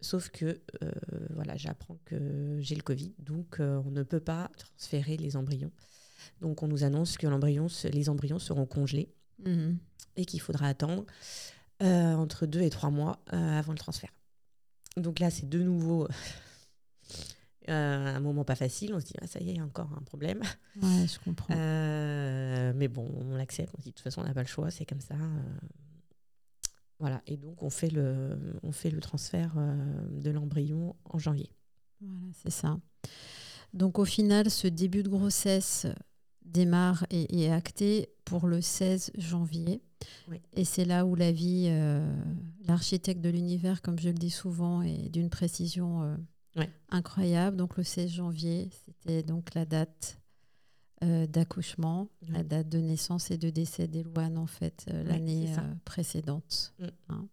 Sauf 0.00 0.30
que 0.30 0.60
euh, 0.82 0.90
voilà, 1.30 1.56
j'apprends 1.56 1.98
que 2.04 2.58
j'ai 2.60 2.74
le 2.74 2.82
Covid, 2.82 3.14
donc 3.18 3.56
on 3.60 3.90
ne 3.90 4.02
peut 4.02 4.20
pas 4.20 4.50
transférer 4.58 5.16
les 5.16 5.36
embryons. 5.36 5.72
Donc 6.40 6.62
on 6.62 6.68
nous 6.68 6.84
annonce 6.84 7.16
que 7.16 7.26
les 7.88 8.08
embryons 8.08 8.38
seront 8.38 8.66
congelés 8.66 9.14
mhm. 9.44 9.78
et 10.16 10.24
qu'il 10.26 10.40
faudra 10.40 10.66
attendre 10.66 11.06
entre 11.80 12.46
2 12.46 12.62
et 12.62 12.70
3 12.70 12.90
mois 12.90 13.20
avant 13.30 13.72
le 13.72 13.78
transfert. 13.78 14.10
Donc 14.96 15.18
là, 15.18 15.30
c'est 15.30 15.48
de 15.48 15.62
nouveau 15.62 16.08
euh, 17.68 18.16
un 18.16 18.20
moment 18.20 18.44
pas 18.44 18.54
facile, 18.54 18.94
on 18.94 19.00
se 19.00 19.06
dit 19.06 19.14
ah, 19.20 19.26
ça 19.26 19.40
y 19.40 19.48
est, 19.48 19.52
il 19.52 19.56
y 19.56 19.60
a 19.60 19.64
encore 19.64 19.90
un 19.96 20.02
problème. 20.02 20.42
Ouais, 20.80 21.06
je 21.06 21.18
comprends. 21.18 21.54
Euh, 21.54 22.72
mais 22.76 22.88
bon, 22.88 23.08
on 23.16 23.36
l'accepte, 23.36 23.72
on 23.76 23.78
se 23.78 23.84
dit 23.84 23.90
de 23.90 23.94
toute 23.94 24.04
façon 24.04 24.20
on 24.20 24.24
n'a 24.24 24.34
pas 24.34 24.42
le 24.42 24.48
choix, 24.48 24.70
c'est 24.70 24.84
comme 24.84 25.00
ça. 25.00 25.14
Euh. 25.14 25.58
voilà, 26.98 27.22
et 27.26 27.36
donc 27.36 27.62
on 27.62 27.70
fait 27.70 27.90
le, 27.90 28.38
on 28.62 28.72
fait 28.72 28.90
le 28.90 29.00
transfert 29.00 29.54
de 30.10 30.30
l'embryon 30.30 30.94
en 31.04 31.18
janvier. 31.18 31.50
Voilà, 32.00 32.26
c'est 32.42 32.50
ça. 32.50 32.78
Donc 33.72 33.98
au 33.98 34.04
final, 34.04 34.50
ce 34.50 34.68
début 34.68 35.02
de 35.02 35.08
grossesse 35.08 35.86
démarre 36.44 37.06
et, 37.10 37.44
est 37.44 37.50
acté 37.50 38.10
pour 38.24 38.46
le 38.46 38.60
16 38.60 39.12
janvier. 39.16 39.82
Et 40.54 40.64
c'est 40.64 40.84
là 40.84 41.04
où 41.04 41.14
la 41.14 41.32
vie, 41.32 41.70
l'architecte 42.66 43.20
de 43.20 43.30
l'univers, 43.30 43.82
comme 43.82 43.98
je 43.98 44.08
le 44.08 44.14
dis 44.14 44.30
souvent, 44.30 44.82
est 44.82 45.08
d'une 45.08 45.30
précision 45.30 46.16
Incroyable. 46.90 47.56
Donc 47.56 47.76
le 47.76 47.82
16 47.82 48.10
janvier, 48.10 48.70
c'était 48.84 49.22
donc 49.22 49.54
la 49.54 49.64
date 49.64 50.20
euh, 51.02 51.26
d'accouchement, 51.26 52.08
la 52.28 52.44
date 52.44 52.68
de 52.68 52.78
naissance 52.78 53.30
et 53.30 53.38
de 53.38 53.50
décès 53.50 53.88
d'Elouane 53.88 54.38
en 54.38 54.46
fait 54.46 54.86
euh, 54.88 55.02
l'année 55.04 55.52
euh, 55.58 55.74
précédente. 55.84 56.72
Mm. 56.78 56.86
Hein. 57.08 57.28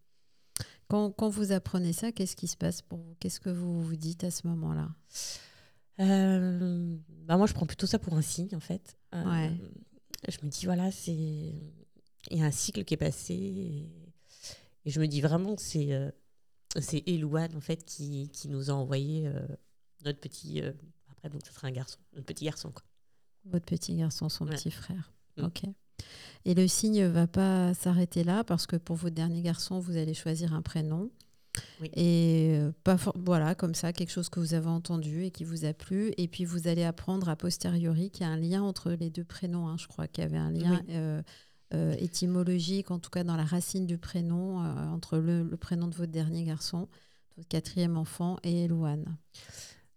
Quand, 0.87 1.11
quand, 1.11 1.29
vous 1.29 1.51
apprenez 1.51 1.93
ça, 1.93 2.11
qu'est-ce 2.11 2.35
qui 2.35 2.47
se 2.47 2.57
passe 2.57 2.81
pour 2.81 2.99
vous? 2.99 3.15
Qu'est-ce 3.19 3.39
que 3.39 3.49
vous 3.49 3.81
vous 3.81 3.95
dites 3.95 4.23
à 4.23 4.31
ce 4.31 4.47
moment-là? 4.47 4.89
Bah 5.97 7.37
Moi, 7.37 7.45
je 7.45 7.53
prends 7.53 7.67
plutôt 7.67 7.87
ça 7.87 7.99
pour 7.99 8.15
un 8.15 8.21
signe 8.21 8.53
en 8.55 8.59
fait. 8.59 8.97
Je 10.27 10.37
me 10.43 10.49
dis 10.49 10.65
voilà, 10.65 10.91
c'est 10.91 11.53
il 12.29 12.37
y 12.39 12.41
a 12.41 12.45
un 12.45 12.51
cycle 12.51 12.83
qui 12.83 12.93
est 12.93 12.97
passé 12.97 13.33
et, 13.33 13.89
et 14.85 14.91
je 14.91 14.99
me 14.99 15.07
dis 15.07 15.21
vraiment 15.21 15.55
que 15.55 15.61
c'est 15.61 16.13
c'est 16.79 17.03
Elouane 17.07 17.55
en 17.55 17.61
fait 17.61 17.83
qui, 17.83 18.29
qui, 18.29 18.47
nous 18.47 18.69
a 18.69 18.73
envoyé 18.73 19.27
euh, 19.27 19.45
notre 20.05 20.19
petit 20.19 20.61
euh, 20.61 20.71
après 21.09 21.29
donc 21.29 21.41
ça 21.45 21.51
sera 21.51 21.67
un 21.67 21.71
garçon 21.71 21.99
notre 22.13 22.25
petit 22.25 22.45
garçon 22.45 22.71
quoi. 22.71 22.83
votre 23.45 23.65
petit 23.65 23.95
garçon 23.95 24.29
son 24.29 24.45
petit 24.45 24.71
frère. 24.71 25.11
Mm. 25.37 25.43
ok. 25.45 25.63
Et 26.45 26.55
le 26.55 26.67
signe 26.67 27.05
va 27.05 27.27
pas 27.27 27.73
s'arrêter 27.73 28.23
là 28.23 28.43
parce 28.43 28.65
que 28.65 28.75
pour 28.75 28.95
votre 28.95 29.15
dernier 29.15 29.41
garçon 29.41 29.79
vous 29.79 29.97
allez 29.97 30.13
choisir 30.13 30.53
un 30.53 30.61
prénom. 30.61 31.11
Et 31.95 32.55
euh, 32.55 32.71
pas 32.85 32.95
voilà 33.13 33.55
comme 33.55 33.75
ça 33.75 33.91
quelque 33.91 34.09
chose 34.09 34.29
que 34.29 34.39
vous 34.39 34.53
avez 34.53 34.69
entendu 34.69 35.25
et 35.25 35.31
qui 35.31 35.43
vous 35.43 35.65
a 35.65 35.73
plu. 35.73 36.13
Et 36.17 36.29
puis 36.29 36.45
vous 36.45 36.67
allez 36.67 36.85
apprendre 36.85 37.27
a 37.27 37.35
posteriori 37.35 38.09
qu'il 38.09 38.25
y 38.25 38.29
a 38.29 38.31
un 38.31 38.37
lien 38.37 38.63
entre 38.63 38.91
les 38.91 39.09
deux 39.09 39.25
prénoms 39.25 39.67
hein. 39.67 39.75
je 39.77 39.87
crois 39.87 40.07
qu'il 40.07 40.23
y 40.23 40.27
avait 40.27 40.37
un 40.37 40.51
lien 40.51 40.81
euh, 41.73 41.93
étymologique, 41.99 42.91
en 42.91 42.99
tout 42.99 43.09
cas 43.09 43.23
dans 43.23 43.37
la 43.37 43.45
racine 43.45 43.87
du 43.87 43.97
prénom, 43.97 44.61
euh, 44.61 44.87
entre 44.87 45.17
le, 45.17 45.55
prénom 45.55 45.87
de 45.87 45.95
votre 45.95 46.11
dernier 46.11 46.43
garçon, 46.43 46.89
votre 47.37 47.47
quatrième 47.47 47.95
enfant, 47.95 48.37
et 48.43 48.65
Elouane. 48.65 49.17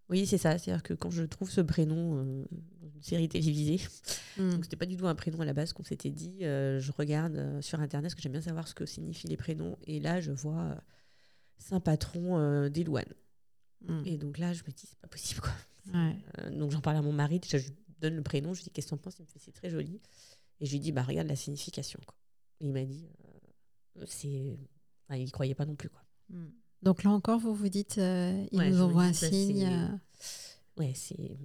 Oui, 0.07 0.25
c'est 0.25 0.37
ça. 0.37 0.57
C'est-à-dire 0.57 0.83
que 0.83 0.93
quand 0.93 1.11
je 1.11 1.23
trouve 1.23 1.49
ce 1.49 1.59
prénom 1.59 2.17
euh, 2.17 2.45
dans 2.81 2.87
une 2.87 3.01
série 3.01 3.27
télévisée, 3.27 3.81
hmm. 4.37 4.51
donc 4.51 4.63
c'était 4.63 4.77
pas 4.77 4.85
du 4.85 4.95
tout 4.95 5.05
un 5.05 5.15
prénom 5.15 5.41
à 5.41 5.45
la 5.45 5.51
base 5.51 5.73
qu'on 5.73 5.83
s'était 5.83 6.11
dit. 6.11 6.37
je 6.41 6.91
regarde 6.93 7.59
sur 7.61 7.81
internet 7.81 8.05
parce 8.05 8.15
que 8.15 8.21
j'aime 8.21 8.31
bien 8.31 8.41
savoir 8.41 8.69
ce 8.69 8.73
que 8.73 8.85
signifient 8.85 9.27
les 9.27 9.37
prénoms, 9.37 9.77
et 9.85 9.99
là 9.99 10.21
je 10.21 10.31
vois 10.31 10.77
Saint 11.57 11.81
Patron 11.81 12.69
d'Elouane. 12.69 13.13
Hmm. 13.85 14.01
Et 14.05 14.17
donc 14.17 14.37
là 14.37 14.53
je 14.53 14.63
me 14.63 14.69
dis 14.69 14.87
c'est 14.87 14.99
pas 14.99 15.09
possible 15.09 15.41
quoi. 15.41 16.51
donc 16.51 16.71
j'en 16.71 16.79
parle 16.79 16.95
à 16.95 17.01
mon 17.01 17.11
mari. 17.11 17.41
Déjà 17.41 17.57
je 17.57 17.67
lui 17.67 17.75
donne 17.99 18.15
le 18.15 18.23
prénom. 18.23 18.53
Je 18.53 18.59
lui 18.59 18.63
dis 18.63 18.69
qu'est-ce 18.69 18.87
que 18.87 18.91
t'en 18.91 18.97
penses? 18.97 19.17
Il 19.19 19.23
me 19.23 19.27
fait 19.27 19.39
c'est 19.39 19.51
très 19.51 19.69
joli. 19.69 19.99
Et 20.59 20.65
je 20.65 20.71
lui 20.71 20.79
dis, 20.79 20.91
bah, 20.91 21.03
regarde 21.03 21.27
la 21.27 21.35
signification. 21.35 21.99
Quoi. 22.05 22.15
Et 22.61 22.67
il 22.67 22.73
m'a 22.73 22.83
dit, 22.83 23.09
euh, 23.97 24.05
c'est. 24.05 24.57
il 25.11 25.31
croyait 25.31 25.55
pas 25.55 25.65
non 25.65 25.75
plus. 25.75 25.89
Quoi. 25.89 26.03
Hmm. 26.29 26.49
Donc 26.81 27.03
là 27.03 27.11
encore, 27.11 27.39
vous 27.39 27.53
vous 27.53 27.69
dites, 27.69 27.97
euh, 27.97 28.45
il 28.51 28.61
nous 28.61 28.81
envoie 28.81 29.03
un 29.03 29.13
signe. 29.13 29.65
Euh. 29.65 29.87
Ouais, 30.77 30.93
c'est. 30.95 31.37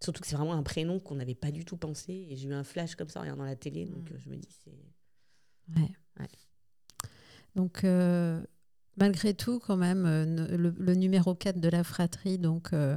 Surtout 0.00 0.20
que 0.20 0.26
c'est 0.26 0.36
vraiment 0.36 0.54
un 0.54 0.64
prénom 0.64 0.98
qu'on 0.98 1.14
n'avait 1.14 1.36
pas 1.36 1.52
du 1.52 1.64
tout 1.64 1.76
pensé. 1.76 2.26
Et 2.30 2.36
j'ai 2.36 2.48
eu 2.48 2.54
un 2.54 2.64
flash 2.64 2.96
comme 2.96 3.08
ça 3.08 3.20
en 3.20 3.22
regardant 3.22 3.44
la 3.44 3.56
télé. 3.56 3.86
Donc 3.86 4.10
hmm. 4.10 4.18
je 4.18 4.28
me 4.30 4.36
dis, 4.36 4.48
c'est. 4.64 5.80
Ouais. 5.80 5.90
ouais. 6.18 6.28
Donc, 7.54 7.84
malgré 8.96 9.34
tout, 9.34 9.58
quand 9.58 9.76
même, 9.76 10.06
euh, 10.06 10.24
le, 10.56 10.94
numéro 10.94 11.34
4 11.34 11.60
de 11.60 11.68
la 11.68 11.84
fratrie, 11.84 12.38
donc, 12.38 12.72
euh, 12.72 12.96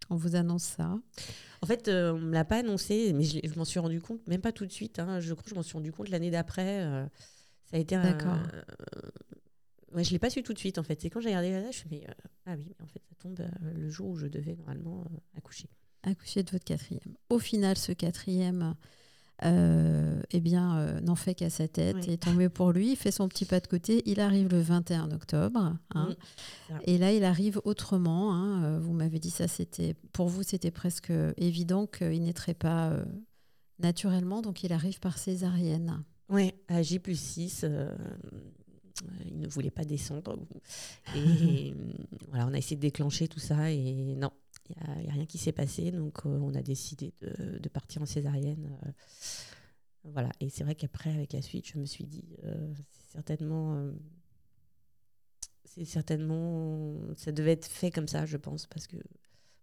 On 0.10 0.15
vous 0.15 0.36
annonce 0.36 0.63
ça. 0.63 1.00
En 1.62 1.65
fait, 1.67 1.88
euh, 1.88 2.13
on 2.13 2.19
ne 2.19 2.26
me 2.26 2.34
l'a 2.34 2.45
pas 2.45 2.58
annoncé, 2.58 3.13
mais 3.13 3.24
je, 3.24 3.58
m'en 3.58 3.65
suis 3.65 3.80
rendu 3.80 4.02
compte, 4.02 4.26
même 4.28 4.41
pas 4.41 4.52
tout 4.52 4.65
de 4.65 4.72
suite. 4.72 5.00
hein. 5.00 5.19
je 5.19 5.34
crois 5.34 5.43
que 5.43 5.50
je 5.50 5.56
m'en 5.56 5.63
suis 5.63 5.74
rendu 5.74 5.91
compte 5.91 6.10
l'année 6.10 6.32
d'après. 6.32 6.84
euh, 6.84 7.06
ça 7.65 7.78
a 7.78 7.80
été 7.80 7.95
un. 7.95 8.04
D'accord. 8.04 8.38
euh, 8.54 9.10
ouais, 9.93 10.04
je 10.04 10.10
ne 10.10 10.13
l'ai 10.13 10.19
pas 10.19 10.30
su 10.30 10.41
tout 10.41 10.54
de 10.54 10.60
suite, 10.60 10.78
en 10.78 10.84
fait. 10.84 11.02
C'est 11.02 11.10
quand 11.10 11.19
j'ai 11.19 11.30
regardé 11.30 11.52
la 11.52 11.62
date, 11.62 11.74
je 11.74 11.84
me 11.84 11.89
suis 11.89 11.89
dit, 11.89 12.02
ah 12.45 12.54
oui, 12.58 12.74
mais 12.80 12.84
en 12.84 12.88
fait, 12.88 13.02
ça 13.10 13.15
tombe 13.19 13.39
le 13.76 13.89
jour 13.89 14.10
où 14.10 14.15
je 14.15 14.28
devais 14.28 14.56
normalement 14.56 15.06
accoucher. 15.38 15.69
accoucher 16.04 16.43
de 16.43 16.52
votre 16.52 16.65
quatrième. 16.65 17.15
Au 17.30 17.39
final, 17.39 17.78
ce 17.78 17.91
quatrième, 17.91 18.76
euh, 19.45 20.21
eh 20.32 20.39
bien, 20.39 20.78
euh, 20.78 20.99
n'en 21.02 21.15
fait 21.15 21.34
qu'à 21.36 21.49
sa 21.49 21.67
tête. 21.67 21.95
Oui. 22.06 22.13
Et 22.13 22.17
tant 22.17 22.34
mieux 22.34 22.49
pour 22.49 22.71
lui. 22.71 22.91
Il 22.91 22.95
fait 22.95 23.12
son 23.12 23.28
petit 23.28 23.45
pas 23.45 23.60
de 23.60 23.67
côté. 23.67 24.02
Il 24.06 24.19
arrive 24.19 24.49
le 24.49 24.60
21 24.62 25.12
octobre. 25.12 25.75
hein. 25.95 26.15
Et 26.86 26.97
là, 26.97 27.12
il 27.13 27.23
arrive 27.23 27.62
autrement. 27.63 28.34
hein. 28.34 28.63
Euh, 28.63 28.80
Vous 28.80 28.93
m'avez 28.93 29.19
dit 29.19 29.30
ça, 29.32 29.47
c'était 29.47 29.93
pour 30.12 30.28
vous, 30.28 30.43
c'était 30.43 30.71
presque 30.71 31.12
évident 31.38 31.88
qu'il 31.88 32.21
naîtrait 32.23 32.54
pas 32.54 32.89
euh, 32.89 33.06
naturellement. 33.80 34.41
Donc, 34.41 34.63
il 34.63 34.73
arrive 34.73 34.99
par 34.99 35.17
césarienne. 35.17 36.04
Ouais, 36.30 36.54
à 36.67 36.82
J 36.84 36.99
plus 36.99 37.19
6, 37.19 37.65
il 39.25 39.39
ne 39.39 39.47
voulait 39.47 39.71
pas 39.71 39.86
descendre. 39.86 40.36
Et 41.15 41.73
voilà, 42.30 42.45
on 42.47 42.54
a 42.54 42.58
essayé 42.58 42.75
de 42.75 42.82
déclencher 42.82 43.28
tout 43.28 43.39
ça 43.39 43.71
et 43.71 44.15
non, 44.15 44.32
il 44.69 45.01
n'y 45.03 45.10
a, 45.10 45.13
rien 45.13 45.25
qui 45.25 45.38
s'est 45.38 45.51
passé. 45.51 45.91
Donc 45.91 46.25
euh, 46.25 46.29
on 46.29 46.53
a 46.55 46.62
décidé 46.62 47.13
de, 47.21 47.60
de 47.60 47.69
partir 47.69 48.01
en 48.01 48.05
césarienne. 48.05 48.77
euh, 48.86 48.91
voilà, 50.05 50.32
et 50.39 50.49
c'est 50.49 50.63
vrai 50.63 50.75
qu'après, 50.75 51.12
avec 51.13 51.34
la 51.34 51.41
suite, 51.41 51.67
je 51.67 51.77
me 51.77 51.86
suis 51.86 52.05
dit, 52.05 52.38
euh, 52.45 52.73
c'est 52.91 53.12
certainement. 53.12 53.91
c'est 55.65 55.86
certainement. 55.86 56.97
Ça 57.17 57.32
devait 57.32 57.51
être 57.51 57.67
fait 57.67 57.91
comme 57.91 58.08
ça, 58.08 58.25
je 58.25 58.38
pense, 58.38 58.65
parce 58.65 58.88
que, 58.88 58.95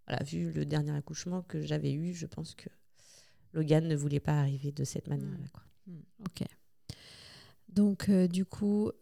voilà, 0.06 0.22
vu 0.24 0.52
le 0.52 0.66
dernier 0.66 0.94
accouchement 0.94 1.42
que 1.42 1.62
j'avais 1.62 1.92
eu, 1.92 2.12
je 2.12 2.26
pense 2.26 2.54
que 2.54 2.68
Logan 3.54 3.88
ne 3.88 3.96
voulait 3.96 4.20
pas 4.20 4.38
arriver 4.38 4.72
de 4.72 4.84
cette 4.84 5.08
manière-là. 5.08 5.48
quoi. 5.52 5.62
Hmm, 5.86 6.00
Ok. 6.26 6.46
Donc, 7.68 8.10
du 8.10 8.44
coup, 8.44 8.92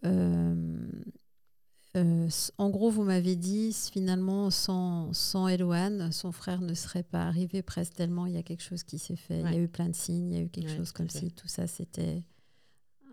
euh, 1.96 2.28
en 2.58 2.70
gros, 2.70 2.90
vous 2.90 3.04
m'avez 3.04 3.36
dit, 3.36 3.72
finalement, 3.92 4.50
sans, 4.50 5.12
sans 5.12 5.46
Eloane, 5.48 6.10
son 6.12 6.32
frère 6.32 6.60
ne 6.60 6.74
serait 6.74 7.02
pas 7.04 7.22
arrivé 7.22 7.62
presque 7.62 7.94
tellement 7.94 8.26
il 8.26 8.32
y 8.34 8.36
a 8.36 8.42
quelque 8.42 8.62
chose 8.62 8.82
qui 8.82 8.98
s'est 8.98 9.16
fait. 9.16 9.40
Il 9.40 9.52
y 9.52 9.56
a 9.56 9.60
eu 9.60 9.68
plein 9.68 9.88
de 9.88 9.94
signes, 9.94 10.32
il 10.32 10.34
y 10.36 10.40
a 10.40 10.42
eu 10.42 10.48
quelque 10.48 10.70
Ouais, 10.70 10.76
chose 10.76 10.92
comme 10.92 11.08
fait. 11.08 11.18
si 11.20 11.30
tout 11.30 11.46
ça, 11.48 11.66
c'était 11.66 12.24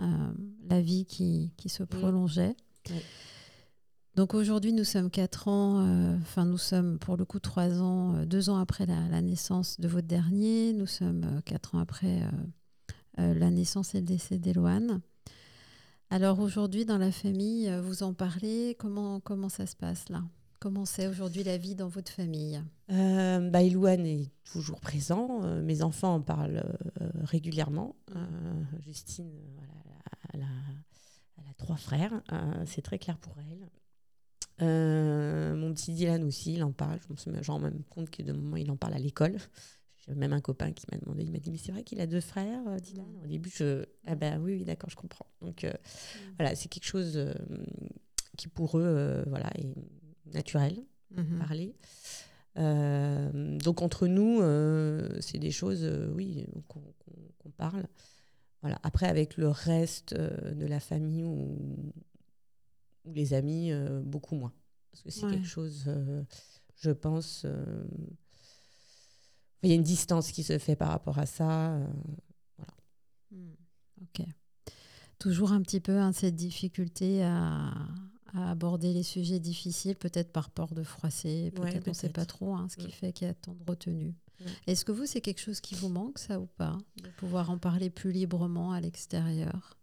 euh, 0.02 0.34
la 0.70 0.82
vie 0.82 1.06
qui, 1.06 1.54
qui 1.58 1.70
se 1.70 1.84
prolongeait. 1.84 2.56
Ouais. 2.90 3.02
Donc 4.16 4.34
aujourd'hui, 4.34 4.74
nous 4.74 4.84
sommes 4.84 5.10
quatre 5.10 5.48
ans, 5.48 5.86
euh, 5.88 6.18
enfin 6.22 6.46
nous 6.46 6.58
sommes 6.58 6.98
pour 7.00 7.16
le 7.18 7.24
coup 7.24 7.40
trois 7.40 7.82
ans, 7.82 8.26
deux 8.26 8.50
ans 8.50 8.58
après 8.58 8.86
la, 8.86 9.08
la 9.10 9.22
naissance 9.22 9.80
de 9.80 9.88
votre 9.88 10.08
dernier, 10.08 10.74
nous 10.74 10.88
sommes 10.88 11.42
quatre 11.46 11.76
ans 11.76 11.80
après 11.80 12.20
la 13.18 13.50
naissance 13.52 13.94
et 13.96 14.00
le 14.00 14.06
décès 14.06 14.38
d'Eloane. 14.38 15.02
Alors 16.14 16.42
aujourd'hui, 16.42 16.84
dans 16.84 16.98
la 16.98 17.10
famille, 17.10 17.70
euh, 17.70 17.80
vous 17.82 18.04
en 18.04 18.14
parlez, 18.14 18.76
comment, 18.78 19.22
comment 19.22 19.48
ça 19.48 19.66
se 19.66 19.78
passe 19.78 20.10
là? 20.10 20.22
Comment 20.60 20.84
c'est 20.84 21.08
aujourd'hui 21.08 21.42
la 21.42 21.58
vie 21.58 21.74
dans 21.74 21.88
votre 21.88 22.12
famille? 22.12 22.62
Euh, 22.92 23.50
bah, 23.50 23.64
est 24.06 24.30
toujours 24.44 24.82
présent. 24.82 25.40
euh, 25.46 25.62
mes 25.62 25.82
enfants 25.82 26.16
en 26.16 26.22
parlent 26.22 26.66
euh, 27.02 27.10
régulièrement. 27.24 27.96
Justine, 28.82 29.32
elle, 30.34 30.42
a, 30.42 30.46
elle 31.38 31.46
a- 31.46 31.54
trois 31.58 31.78
frères. 31.78 32.22
c'est 32.66 32.82
très 32.82 33.00
clair 33.00 33.18
pour 33.18 33.36
elle. 33.40 33.70
Mon 35.58 35.74
petit 35.74 35.94
Dylan 35.94 36.24
aussi, 36.26 36.56
il 36.56 36.64
en 36.64 36.74
parle. 36.74 37.00
Je 37.08 37.30
me 37.30 37.42
rends 37.52 37.60
même 37.60 37.84
compte 37.90 38.10
que 38.10 38.22
de 38.22 38.34
moment, 38.34 38.58
il 38.58 38.70
en 38.70 38.76
parle 38.76 38.96
à 38.96 39.00
l'école. 39.00 39.38
J'ai 40.08 40.16
même 40.16 40.34
un 40.34 40.42
copain 40.42 40.72
qui 40.72 40.86
m'a 40.92 40.98
demandé, 40.98 41.24
il 41.24 41.32
m'a 41.32 41.38
dit, 41.40 41.52
mais 41.52 41.58
c'est 41.58 41.72
vrai 41.72 41.84
qu'il 41.84 42.02
a 42.02 42.08
deux 42.08 42.22
frères, 42.22 42.68
euh, 42.68 42.78
Dylan 42.80 43.06
Mm. 43.08 43.24
Au 43.24 43.28
début, 43.28 43.50
je, 43.54 43.86
ah 44.08 44.16
ben 44.16 44.42
oui, 44.42 44.56
oui, 44.56 44.64
d'accord, 44.66 44.90
je 44.90 44.96
comprends. 44.96 45.28
Donc 45.42 45.64
euh, 45.64 45.72
voilà, 46.38 46.56
c'est 46.56 46.70
quelque 46.70 46.86
chose 46.88 47.14
euh, 47.18 47.34
qui 48.38 48.48
pour 48.48 48.78
eux, 48.80 48.84
euh, 48.84 49.24
voilà, 49.28 49.50
est 49.60 49.74
naturel 50.34 50.76
Mhm. 51.12 51.38
parler. 51.40 51.76
Donc 52.56 53.82
entre 53.82 54.08
nous, 54.08 54.42
c'est 55.22 55.38
des 55.40 55.52
choses, 55.52 55.84
oui, 56.16 56.46
qu'on 56.68 57.50
parle. 57.58 57.86
Voilà. 58.62 58.80
Après, 58.84 59.08
avec 59.08 59.38
le 59.38 59.50
reste 59.50 60.14
de 60.14 60.66
la 60.66 60.80
famille 60.80 61.24
ou, 61.24 61.94
ou 63.06 63.14
les 63.14 63.34
amis, 63.34 63.72
beaucoup 64.04 64.36
moins. 64.36 64.54
Parce 64.92 65.04
que 65.04 65.12
c'est 65.12 65.26
Ouais. 65.26 65.32
quelque 65.32 65.48
chose, 65.48 65.90
je 66.76 66.92
pense, 66.92 67.46
il 69.64 69.70
y 69.70 69.74
a 69.74 69.76
une 69.76 69.84
distance 69.84 70.32
qui 70.32 70.44
se 70.44 70.58
fait 70.58 70.76
par 70.76 70.90
rapport 70.90 71.18
à 71.20 71.26
ça. 71.26 71.74
euh, 71.76 71.88
Hmm, 73.32 73.54
Ok. 74.02 74.26
Toujours 75.20 75.52
un 75.52 75.62
petit 75.62 75.80
peu 75.80 76.00
hein, 76.00 76.12
cette 76.14 76.36
difficulté 76.36 77.24
à, 77.24 77.72
à 78.34 78.52
aborder 78.52 78.92
les 78.94 79.04
sujets 79.04 79.40
difficiles, 79.40 79.96
peut-être 79.96 80.32
par 80.32 80.50
peur 80.50 80.74
de 80.74 80.84
froisser, 80.84 81.52
peut-être 81.52 81.88
on 81.88 81.92
ne 81.92 81.96
sait 81.96 82.10
pas 82.10 82.26
trop 82.26 82.56
hein, 82.56 82.68
ce 82.70 82.76
qui 82.78 82.92
fait 82.92 83.14
qu'il 83.14 83.28
y 83.28 83.30
a 83.30 83.34
tant 83.34 83.54
de 83.54 83.64
retenue. 83.64 84.14
Est-ce 84.66 84.84
que 84.84 84.92
vous, 84.92 85.06
c'est 85.06 85.22
quelque 85.22 85.40
chose 85.40 85.62
qui 85.62 85.76
vous 85.76 85.90
manque, 85.90 86.18
ça 86.18 86.40
ou 86.40 86.48
pas 86.48 86.76
De 86.98 87.10
pouvoir 87.12 87.52
en 87.52 87.60
parler 87.60 87.90
plus 87.92 88.12
librement 88.12 88.72
à 88.74 88.82
l'extérieur? 88.82 89.78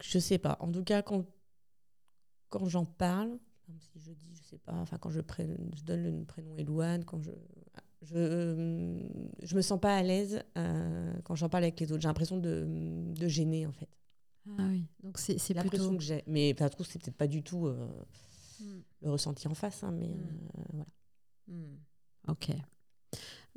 Je 0.00 0.18
sais 0.20 0.38
pas. 0.38 0.56
En 0.60 0.70
tout 0.70 0.84
cas, 0.84 1.02
quand, 1.02 1.26
quand 2.48 2.66
j'en 2.68 2.84
parle, 2.84 3.36
si 3.80 3.98
je 4.00 4.12
dis, 4.12 4.34
je 4.36 4.42
sais 4.44 4.58
pas, 4.58 4.74
enfin, 4.74 4.98
quand 4.98 5.10
je, 5.10 5.20
je 5.76 5.82
donne 5.82 6.20
le 6.20 6.24
prénom 6.24 6.56
Elouane, 6.56 7.04
quand 7.04 7.20
je. 7.20 7.32
Je, 8.08 9.02
je 9.42 9.56
me 9.56 9.62
sens 9.62 9.80
pas 9.80 9.96
à 9.96 10.02
l'aise 10.02 10.42
euh, 10.56 11.12
quand 11.24 11.34
j'en 11.34 11.48
parle 11.48 11.64
avec 11.64 11.78
les 11.80 11.90
autres. 11.92 12.02
J'ai 12.02 12.08
l'impression 12.08 12.36
de, 12.38 12.64
de 13.14 13.28
gêner, 13.28 13.66
en 13.66 13.72
fait. 13.72 13.88
Ah 14.58 14.66
oui, 14.70 14.86
donc 15.02 15.18
c'est 15.18 15.34
l'impression 15.54 15.86
plutôt... 15.88 15.96
que 15.98 16.02
j'ai. 16.04 16.22
Mais 16.28 16.54
ça 16.58 16.66
se 16.68 16.72
trouve, 16.72 16.86
c'est 16.86 17.00
peut-être 17.02 17.16
pas 17.16 17.26
du 17.26 17.42
tout 17.42 17.66
euh, 17.66 17.86
Hmm. 18.58 18.80
le 19.02 19.10
ressenti 19.10 19.46
en 19.48 19.54
face, 19.54 19.82
hein, 19.84 19.90
mais 19.92 20.06
Mm. 20.08 20.28
euh, 20.58 20.62
voilà. 20.70 20.86
Hmm, 21.48 21.76
Ok. 22.28 22.50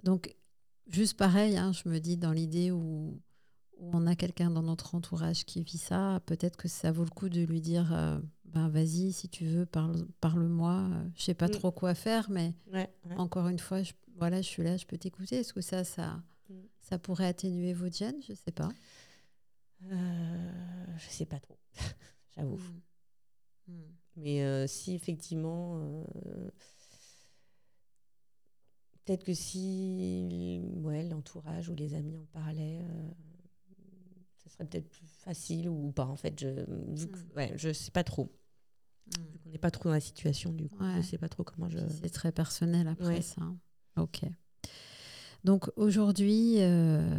Donc, 0.03 0.35
juste 0.87 1.15
pareil, 1.17 1.55
hein, 1.57 1.71
je 1.71 1.87
me 1.87 1.99
dis 1.99 2.17
dans 2.17 2.31
l'idée 2.33 2.71
où, 2.71 3.21
où 3.77 3.89
on 3.93 4.05
a 4.07 4.15
quelqu'un 4.15 4.49
dans 4.51 4.61
notre 4.63 4.95
entourage 4.95 5.45
qui 5.45 5.63
vit 5.63 5.77
ça, 5.77 6.21
peut-être 6.25 6.57
que 6.57 6.67
ça 6.67 6.91
vaut 6.91 7.05
le 7.05 7.09
coup 7.11 7.29
de 7.29 7.41
lui 7.43 7.61
dire 7.61 7.93
ben 8.45 8.67
vas-y, 8.67 9.13
si 9.13 9.29
tu 9.29 9.45
veux, 9.45 9.65
parle- 9.65 10.05
parle-moi. 10.19 10.89
euh, 10.91 11.07
je 11.15 11.23
sais 11.23 11.33
pas 11.33 11.47
trop 11.49 11.71
quoi 11.71 11.93
faire, 11.95 12.29
mais 12.29 12.53
Ouais, 12.73 12.89
ouais. 13.05 13.15
encore 13.15 13.47
une 13.47 13.59
fois, 13.59 13.81
je, 13.83 13.93
voilà, 14.19 14.41
je 14.41 14.47
suis 14.47 14.63
là, 14.63 14.77
je 14.77 14.85
peux 14.85 14.97
t'écouter. 14.97 15.37
Est-ce 15.37 15.53
que 15.53 15.61
ça, 15.61 15.83
ça, 15.83 16.21
Mm. 16.49 16.53
ça 16.81 16.97
pourrait 16.99 17.27
atténuer 17.27 17.73
votre 17.73 17.95
gêne 17.97 18.15
Je 18.27 18.33
sais 18.33 18.51
pas. 18.51 18.69
Euh, 19.85 20.85
je 20.97 21.09
sais 21.09 21.25
pas 21.25 21.39
trop, 21.39 21.57
j'avoue. 22.35 22.57
Mm. 23.67 23.73
Mm. 23.73 23.81
Mais 24.17 24.43
euh, 24.43 24.67
si 24.67 24.93
effectivement, 24.93 25.77
euh, 25.79 26.49
peut-être 29.05 29.23
que 29.23 29.33
si 29.33 30.61
ouais, 30.77 31.03
l'entourage 31.03 31.69
ou 31.69 31.75
les 31.75 31.93
amis 31.93 32.17
en 32.17 32.25
parlaient, 32.25 32.81
ça 34.37 34.49
serait 34.49 34.65
peut-être 34.65 34.89
plus 34.89 35.05
facile 35.07 35.69
ou 35.69 35.91
pas. 35.91 36.05
En 36.05 36.15
fait, 36.15 36.39
je 36.39 36.47
Mm. 36.65 36.95
ouais, 37.35 37.53
je 37.55 37.71
sais 37.73 37.91
pas 37.91 38.03
trop. 38.03 38.31
Qu'on 39.43 39.49
n'est 39.49 39.57
pas 39.57 39.71
trop 39.71 39.85
dans 39.85 39.93
la 39.93 39.99
situation, 39.99 40.53
du 40.53 40.69
coup, 40.69 40.83
Ouais. 40.83 40.97
je 40.97 41.01
sais 41.01 41.17
pas 41.17 41.29
trop 41.29 41.43
comment 41.43 41.67
je. 41.69 41.79
C'est 42.01 42.09
très 42.09 42.31
personnel 42.31 42.87
après 42.87 43.05
Ouais. 43.07 43.21
ça. 43.21 43.41
Ok. 43.97 44.21
Donc 45.43 45.69
aujourd'hui, 45.75 46.55
euh, 46.57 47.09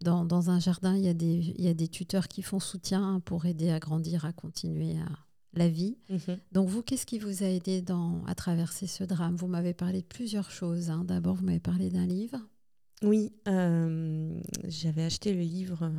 dans, 0.00 0.24
dans 0.24 0.50
un 0.50 0.60
jardin, 0.60 0.96
il 0.96 1.04
y, 1.04 1.08
a 1.08 1.14
des, 1.14 1.54
il 1.56 1.64
y 1.64 1.68
a 1.68 1.74
des 1.74 1.88
tuteurs 1.88 2.28
qui 2.28 2.42
font 2.42 2.60
soutien 2.60 3.02
hein, 3.02 3.20
pour 3.20 3.46
aider 3.46 3.70
à 3.70 3.78
grandir, 3.78 4.24
à 4.24 4.32
continuer 4.32 4.96
à 4.98 5.08
la 5.54 5.68
vie. 5.68 5.96
Mhm. 6.08 6.38
Donc 6.52 6.68
vous, 6.68 6.82
qu'est-ce 6.82 7.06
qui 7.06 7.18
vous 7.18 7.42
a 7.42 7.46
aidé 7.46 7.82
dans, 7.82 8.24
à 8.26 8.34
traverser 8.34 8.86
ce 8.86 9.04
drame? 9.04 9.36
Vous 9.36 9.46
m'avez 9.46 9.74
parlé 9.74 10.00
de 10.00 10.06
plusieurs 10.06 10.50
choses. 10.50 10.90
hein. 10.90 11.04
D'abord, 11.04 11.36
vous 11.36 11.44
m'avez 11.44 11.60
parlé 11.60 11.90
d'un 11.90 12.06
livre. 12.06 12.38
Oui, 13.02 13.32
euh, 13.48 14.40
j'avais 14.66 15.04
acheté 15.04 15.34
le 15.34 15.42
livre 15.42 15.92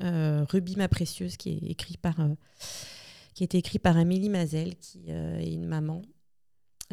euh, 0.00 0.44
Ruby 0.48 0.76
ma 0.76 0.88
précieuse 0.88 1.36
qui 1.36 1.50
est 1.50 1.70
écrit 1.70 1.96
par 1.96 2.20
euh, 2.20 2.28
qui 3.34 3.42
a 3.42 3.46
été 3.46 3.58
écrit 3.58 3.78
par 3.78 3.96
Amélie 3.96 4.28
Mazel 4.28 4.76
qui 4.76 5.04
euh, 5.08 5.38
est 5.38 5.52
une 5.52 5.66
maman 5.66 6.02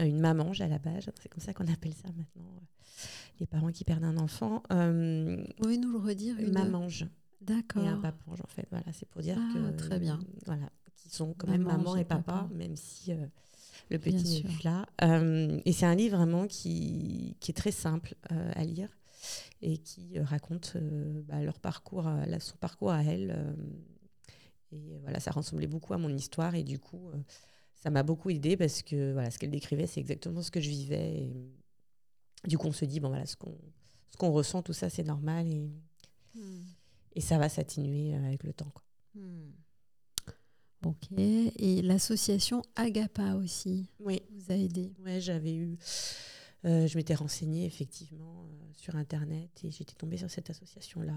une 0.06 0.20
mamange 0.20 0.62
à 0.62 0.68
la 0.68 0.80
base, 0.80 1.10
c'est 1.22 1.30
comme 1.30 1.42
ça 1.44 1.54
qu'on 1.54 1.68
appelle 1.72 1.94
ça 1.94 2.08
maintenant 2.10 2.50
euh, 2.58 3.06
les 3.40 3.48
parents 3.48 3.72
qui 3.72 3.84
perdent 3.84 4.04
un 4.04 4.18
enfant 4.18 4.62
euh, 4.72 5.38
Vous 5.58 5.64
pouvez 5.64 5.78
nous 5.78 5.92
le 5.92 5.98
redire 6.00 6.38
une 6.40 6.48
une 6.48 6.54
mamange 6.54 7.06
D'accord. 7.42 7.84
et 7.84 7.88
un 7.88 7.98
papange 7.98 8.40
en 8.42 8.48
fait 8.48 8.68
voilà 8.70 8.86
c'est 8.94 9.08
pour 9.10 9.22
dire 9.22 9.38
Ah, 9.40 9.54
que 9.54 9.76
très 9.78 10.00
bien. 10.00 10.20
voilà 10.46 10.70
qui 10.96 11.10
sont 11.10 11.34
quand 11.34 11.48
même 11.48 11.64
maman 11.64 11.96
et 11.96 12.06
papa, 12.06 12.22
papa. 12.24 12.50
même 12.54 12.76
si 12.76 13.12
euh, 13.12 13.26
le 13.90 13.98
petit 13.98 14.44
n'est 14.44 14.50
plus 14.50 14.64
là 14.64 14.86
Euh, 15.04 15.60
et 15.66 15.72
c'est 15.74 15.88
un 15.88 15.96
livre 15.96 16.18
vraiment 16.18 16.46
qui, 16.48 17.36
qui 17.40 17.52
est 17.52 17.56
très 17.56 17.72
simple 17.72 18.14
euh, 18.32 18.52
à 18.56 18.64
lire 18.64 18.90
et 19.64 19.78
qui 19.80 20.18
euh, 20.20 20.24
raconte 20.24 20.74
euh, 20.76 21.22
bah, 21.28 21.42
leur 21.42 21.60
parcours, 21.60 22.08
son 22.40 22.58
parcours 22.58 22.92
à 22.92 23.04
elle. 23.04 23.34
euh, 23.36 23.54
Et 24.72 25.00
voilà, 25.02 25.20
ça 25.20 25.32
ressemblait 25.32 25.68
beaucoup 25.68 25.94
à 25.94 25.98
mon 25.98 26.10
histoire. 26.10 26.56
Et 26.56 26.64
du 26.64 26.80
coup, 26.80 27.10
ça 27.82 27.89
m'a 27.89 28.04
beaucoup 28.04 28.30
aidé 28.30 28.58
parce 28.58 28.82
que 28.84 29.13
voilà, 29.13 29.32
ce 29.32 29.39
qu'elle 29.39 29.52
décrivait, 29.52 29.88
c'est 29.88 30.00
exactement 30.00 30.41
ce 30.41 30.52
que 30.52 30.62
je 30.62 30.70
vivais. 30.70 31.24
Et 31.24 32.48
du 32.48 32.58
coup, 32.58 32.67
on 32.67 32.72
se 32.72 32.86
dit, 32.86 33.00
bon, 33.00 33.10
voilà, 33.10 33.26
ce 33.26 33.36
qu'on 33.36 33.58
ce 34.12 34.17
qu'on 34.17 34.32
ressent, 34.32 34.62
tout 34.62 34.74
ça, 34.74 34.89
c'est 34.89 35.04
normal. 35.04 35.48
Et, 35.48 35.72
hmm. 36.36 36.63
et 37.15 37.22
ça 37.22 37.38
va 37.38 37.50
s'atténuer 37.50 38.13
avec 38.13 38.44
le 38.44 38.54
temps. 38.54 38.72
Quoi. 38.74 38.84
Hmm. 39.15 39.52
Ok. 40.86 41.08
Et 41.17 41.82
l'association 41.82 42.63
Agapa 42.76 43.36
aussi 43.36 43.88
oui. 44.00 44.22
vous 44.32 44.52
a 44.52 44.56
aidé? 44.56 44.94
Oui, 45.06 45.22
j'avais 45.22 45.54
eu. 45.54 45.78
Euh, 46.65 46.88
je 46.88 46.98
m'étais 46.98 47.15
renseignée 47.15 47.65
effectivement 47.65 48.46
euh, 48.46 48.74
sur 48.74 48.96
Internet 48.96 49.50
et 49.63 49.72
j'étais 49.72 49.94
tombée 49.94 50.17
sur 50.17 50.30
cette 50.30 50.50
association-là. 50.50 51.15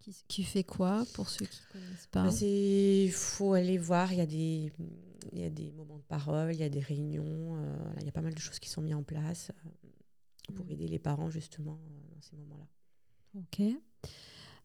Qui, 0.00 0.16
qui, 0.28 0.42
fait 0.44 0.64
quoi 0.64 1.04
pour 1.14 1.28
ceux 1.28 1.46
qui 1.46 1.60
ne 1.68 1.80
connaissent 1.80 2.06
pas? 2.06 2.24
Bah, 2.24 2.36
Il 2.40 3.10
faut 3.12 3.54
aller 3.54 3.76
voir, 3.76 4.12
il 4.12 4.18
y, 4.18 4.20
a 4.20 4.26
des, 4.26 4.72
y 5.32 5.44
a 5.44 5.50
des 5.50 5.72
moments 5.72 5.98
de 5.98 6.04
parole, 6.04 6.52
il 6.52 6.60
y 6.60 6.64
a 6.64 6.68
des 6.68 6.80
réunions, 6.80 7.56
euh, 7.56 7.76
il 8.00 8.06
y 8.06 8.08
a 8.08 8.12
pas 8.12 8.22
mal 8.22 8.34
de 8.34 8.38
choses 8.38 8.58
qui 8.58 8.68
sont 8.68 8.82
mises 8.82 8.94
en 8.94 9.02
place 9.02 9.52
pour 10.54 10.66
mm. 10.66 10.70
aider 10.70 10.88
les 10.88 10.98
parents 10.98 11.30
justement 11.30 11.80
dans 12.12 12.20
ces 12.20 12.36
moments-là. 12.36 12.66
Ok. 13.38 13.60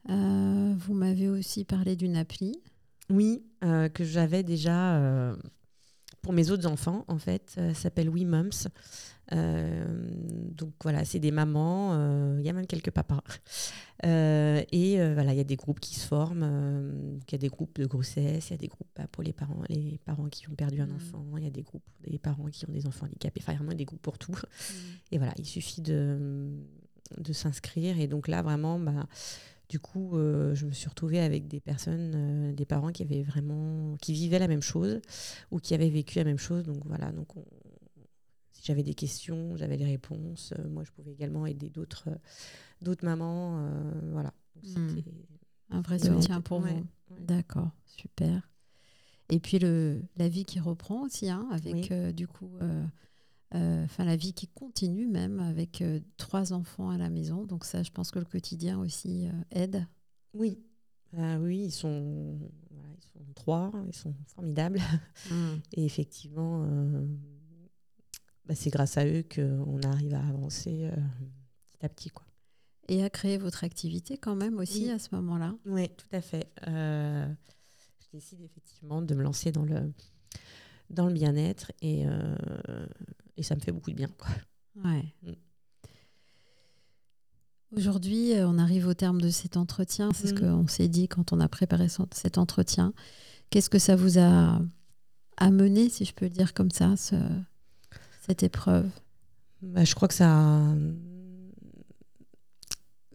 vous 0.08 0.93
m'avez 0.93 1.30
aussi 1.30 1.65
parlé 1.65 1.95
d'une 1.95 2.15
appli. 2.15 2.62
Oui, 3.12 3.43
euh, 3.63 3.89
que 3.89 4.04
j'avais 4.06 4.41
déjà 4.41 4.95
euh, 4.97 5.36
pour 6.21 6.34
mes 6.34 6.51
autres 6.51 6.67
enfants, 6.67 7.05
en 7.07 7.17
fait. 7.17 7.51
Ça 7.55 7.73
s'appelle 7.73 8.10
We 8.10 8.25
Moms. 8.25 8.67
Euh, 9.34 9.86
donc 10.51 10.73
voilà, 10.84 11.05
c'est 11.05 11.19
des 11.19 11.31
mamans, 11.31 12.38
il 12.38 12.45
y 12.45 12.49
a 12.49 12.53
même 12.53 12.67
quelques 12.67 12.91
papas. 12.91 13.23
et 14.03 15.13
voilà, 15.13 15.34
il 15.34 15.38
y 15.38 15.41
a 15.41 15.45
des 15.45 15.55
groupes 15.55 15.79
qui 15.79 15.95
se 15.95 16.05
forment, 16.05 17.21
il 17.27 17.31
y 17.31 17.36
a 17.36 17.38
des 17.38 17.47
groupes 17.47 17.79
de 17.79 17.86
grossesse, 17.86 18.49
il 18.49 18.51
y 18.51 18.55
a 18.55 18.57
des 18.57 18.67
groupes 18.67 18.89
bah, 18.95 19.07
pour 19.12 19.23
les 19.23 19.34
parents, 19.34 19.62
les 19.69 19.99
parents 20.03 20.27
qui 20.27 20.49
ont 20.49 20.55
perdu 20.55 20.81
un 20.81 20.88
mmh. 20.88 20.95
enfant, 20.95 21.25
il 21.38 21.43
y 21.43 21.47
a 21.47 21.51
des 21.51 21.62
groupes 21.62 21.84
pour 22.01 22.12
des 22.12 22.19
parents 22.19 22.45
qui 22.45 22.65
ont 22.67 22.73
des 22.73 22.86
enfants 22.88 23.05
handicapés, 23.05 23.41
enfin 23.41 23.53
vraiment 23.55 23.73
des 23.73 23.86
groupes 23.86 24.01
pour 24.01 24.17
tout. 24.17 24.34
Mmh. 24.34 24.75
Et 25.13 25.17
voilà, 25.17 25.34
il 25.38 25.45
suffit 25.45 25.81
de, 25.81 26.51
de 27.17 27.34
s'inscrire. 27.34 27.99
Et 27.99 28.07
donc 28.07 28.27
là, 28.27 28.41
vraiment, 28.41 28.79
bah, 28.79 29.07
du 29.71 29.79
coup, 29.79 30.17
euh, 30.17 30.53
je 30.53 30.65
me 30.65 30.73
suis 30.73 30.89
retrouvée 30.89 31.21
avec 31.21 31.47
des 31.47 31.62
personnes, 31.62 32.12
euh, 32.13 32.51
des 32.51 32.65
parents 32.65 32.91
qui 32.91 33.03
avaient 33.03 33.23
vraiment, 33.23 33.95
qui 34.01 34.12
vivaient 34.12 34.38
la 34.38 34.49
même 34.49 34.62
chose 34.62 34.99
ou 35.49 35.60
qui 35.60 35.73
avaient 35.73 35.89
vécu 35.89 36.17
la 36.17 36.25
même 36.25 36.38
chose. 36.38 36.65
Donc 36.65 36.81
voilà, 36.84 37.13
donc 37.13 37.29
si 38.51 38.65
j'avais 38.65 38.84
des 38.84 38.93
questions, 38.93 39.55
j'avais 39.55 39.77
les 39.77 39.86
réponses. 39.86 40.53
Euh, 40.60 40.67
moi, 40.67 40.84
je 40.84 40.91
pouvais 40.91 41.13
également 41.13 41.45
aider 41.45 41.69
d'autres, 41.69 42.10
d'autres 42.81 43.05
mamans. 43.05 43.65
voilà. 44.12 44.34
Hmm. 44.62 44.99
Un 45.69 45.79
vrai 45.79 45.99
soutien 45.99 46.41
pour 46.41 46.60
vous. 46.60 46.86
D'accord, 47.21 47.71
super. 47.86 48.51
Et 49.29 49.39
puis 49.39 49.57
le, 49.57 50.03
la 50.17 50.27
vie 50.27 50.43
qui 50.43 50.60
reprend 50.60 51.03
aussi, 51.03 51.29
hein, 51.29 51.47
avec 51.49 51.93
du 52.13 52.27
coup 52.27 52.51
enfin 53.53 54.05
la 54.05 54.15
vie 54.15 54.33
qui 54.33 54.47
continue 54.47 55.07
même 55.07 55.39
avec 55.39 55.81
euh, 55.81 55.99
trois 56.17 56.53
enfants 56.53 56.89
à 56.89 56.97
la 56.97 57.09
maison. 57.09 57.45
Donc 57.45 57.65
ça, 57.65 57.83
je 57.83 57.91
pense 57.91 58.11
que 58.11 58.19
le 58.19 58.25
quotidien 58.25 58.79
aussi 58.79 59.27
euh, 59.27 59.31
aide. 59.51 59.85
Oui, 60.33 60.59
oui, 61.13 61.65
ils 61.65 61.71
sont, 61.71 62.39
ils 62.71 63.03
sont 63.03 63.33
trois, 63.35 63.71
ils 63.87 63.95
sont 63.95 64.15
formidables. 64.27 64.79
Et 65.73 65.83
effectivement, 65.83 66.65
bah, 68.45 68.55
c'est 68.55 68.69
grâce 68.69 68.97
à 68.97 69.05
eux 69.05 69.23
qu'on 69.23 69.81
arrive 69.81 70.13
à 70.13 70.25
avancer 70.25 70.89
petit 71.73 71.85
à 71.85 71.89
petit. 71.89 72.09
Quoi. 72.11 72.25
Et 72.87 73.03
à 73.03 73.09
créer 73.09 73.37
votre 73.37 73.65
activité 73.65 74.17
quand 74.17 74.35
même 74.35 74.57
aussi 74.57 74.89
à 74.89 74.99
ce 74.99 75.13
moment-là 75.15 75.53
Oui, 75.65 75.89
tout 75.89 76.07
à 76.13 76.21
fait. 76.21 76.49
je 76.65 78.07
décide 78.13 78.39
effectivement 78.39 79.01
de 79.01 79.13
me 79.13 79.21
lancer 79.21 79.51
dans 79.51 79.65
le, 79.65 79.91
dans 80.89 81.07
le 81.07 81.13
bien-être 81.13 81.73
et, 81.81 82.05
et 83.41 83.43
ça 83.43 83.56
me 83.56 83.60
fait 83.60 83.71
beaucoup 83.71 83.89
de 83.89 83.95
bien. 83.95 84.08
Quoi. 84.17 84.27
Ouais. 84.86 85.04
Mm. 85.23 85.34
Aujourd'hui, 87.75 88.34
euh, 88.34 88.47
on 88.47 88.58
arrive 88.58 88.88
au 88.88 88.93
terme 88.93 89.19
de 89.19 89.30
cet 89.30 89.58
entretien. 89.58 90.12
C'est 90.13 90.27
ce 90.27 90.34
mm. 90.34 90.39
qu'on 90.39 90.67
s'est 90.67 90.88
dit 90.88 91.08
quand 91.08 91.34
on 91.34 91.39
a 91.39 91.47
préparé 91.47 91.88
cet 92.12 92.38
entretien. 92.38 92.93
Qu'est-ce 93.49 93.69
que 93.69 93.80
ça 93.80 93.95
vous 93.95 94.19
a 94.19 94.62
amené, 95.38 95.89
si 95.89 96.06
je 96.06 96.13
peux 96.13 96.25
le 96.25 96.32
dire 96.32 96.54
comme 96.54 96.71
ça, 96.71 96.95
ce, 96.95 97.15
cette 98.21 98.43
épreuve? 98.43 98.89
Bah, 99.62 99.84
Je 99.84 99.95
crois 99.95 100.08
que 100.08 100.13
ça, 100.13 100.62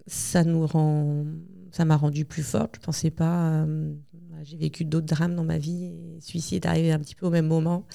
ça 0.06 0.44
nous 0.44 0.66
rend, 0.66 1.24
ça 1.70 1.84
m'a 1.84 1.96
rendu 1.96 2.24
plus 2.24 2.42
forte. 2.42 2.76
Je 2.76 2.80
pensais 2.80 3.10
pas. 3.10 3.50
Euh, 3.50 3.94
j'ai 4.42 4.56
vécu 4.56 4.84
d'autres 4.84 5.06
drames 5.06 5.34
dans 5.34 5.44
ma 5.44 5.58
vie 5.58 5.84
et 5.84 6.20
celui-ci 6.20 6.56
est 6.56 6.66
arrivé 6.66 6.92
un 6.92 6.98
petit 6.98 7.14
peu 7.14 7.26
au 7.26 7.30
même 7.30 7.46
moment. 7.46 7.86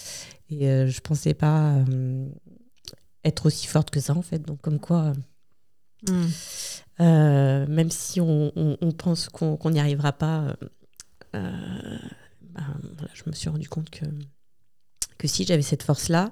Et 0.50 0.68
euh, 0.68 0.88
je 0.88 1.00
pensais 1.02 1.34
pas 1.34 1.76
euh, 1.76 2.28
être 3.24 3.46
aussi 3.46 3.68
forte 3.68 3.90
que 3.90 4.00
ça, 4.00 4.14
en 4.14 4.22
fait. 4.22 4.40
Donc, 4.40 4.62
comme 4.62 4.80
quoi, 4.80 5.14
hmm. 6.08 6.26
euh, 7.00 7.68
même 7.68 7.90
si 7.90 8.20
on, 8.22 8.52
on, 8.56 8.92
pense 8.92 9.30
qu'on 9.30 9.70
n'y 9.70 9.80
arrivera 9.80 10.12
pas, 10.14 10.56
ben, 11.34 12.00
je 13.14 13.24
me 13.26 13.32
suis 13.32 13.50
rendu 13.50 13.70
compte 13.70 13.90
que, 13.90 14.06
que 15.18 15.28
si 15.28 15.46
j'avais 15.46 15.62
cette 15.62 15.84
force-là, 15.84 16.32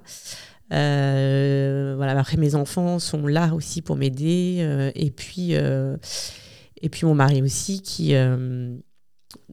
voilà, 0.70 2.18
après 2.18 2.36
mes 2.36 2.54
enfants 2.54 2.98
sont 2.98 3.26
là 3.26 3.54
aussi 3.54 3.80
pour 3.82 3.96
m'aider. 3.96 4.92
et 4.94 5.10
puis, 5.10 5.52
et 5.52 6.88
puis 6.88 7.06
mon 7.06 7.14
mari 7.14 7.42
aussi 7.42 7.80
qui 7.80 8.14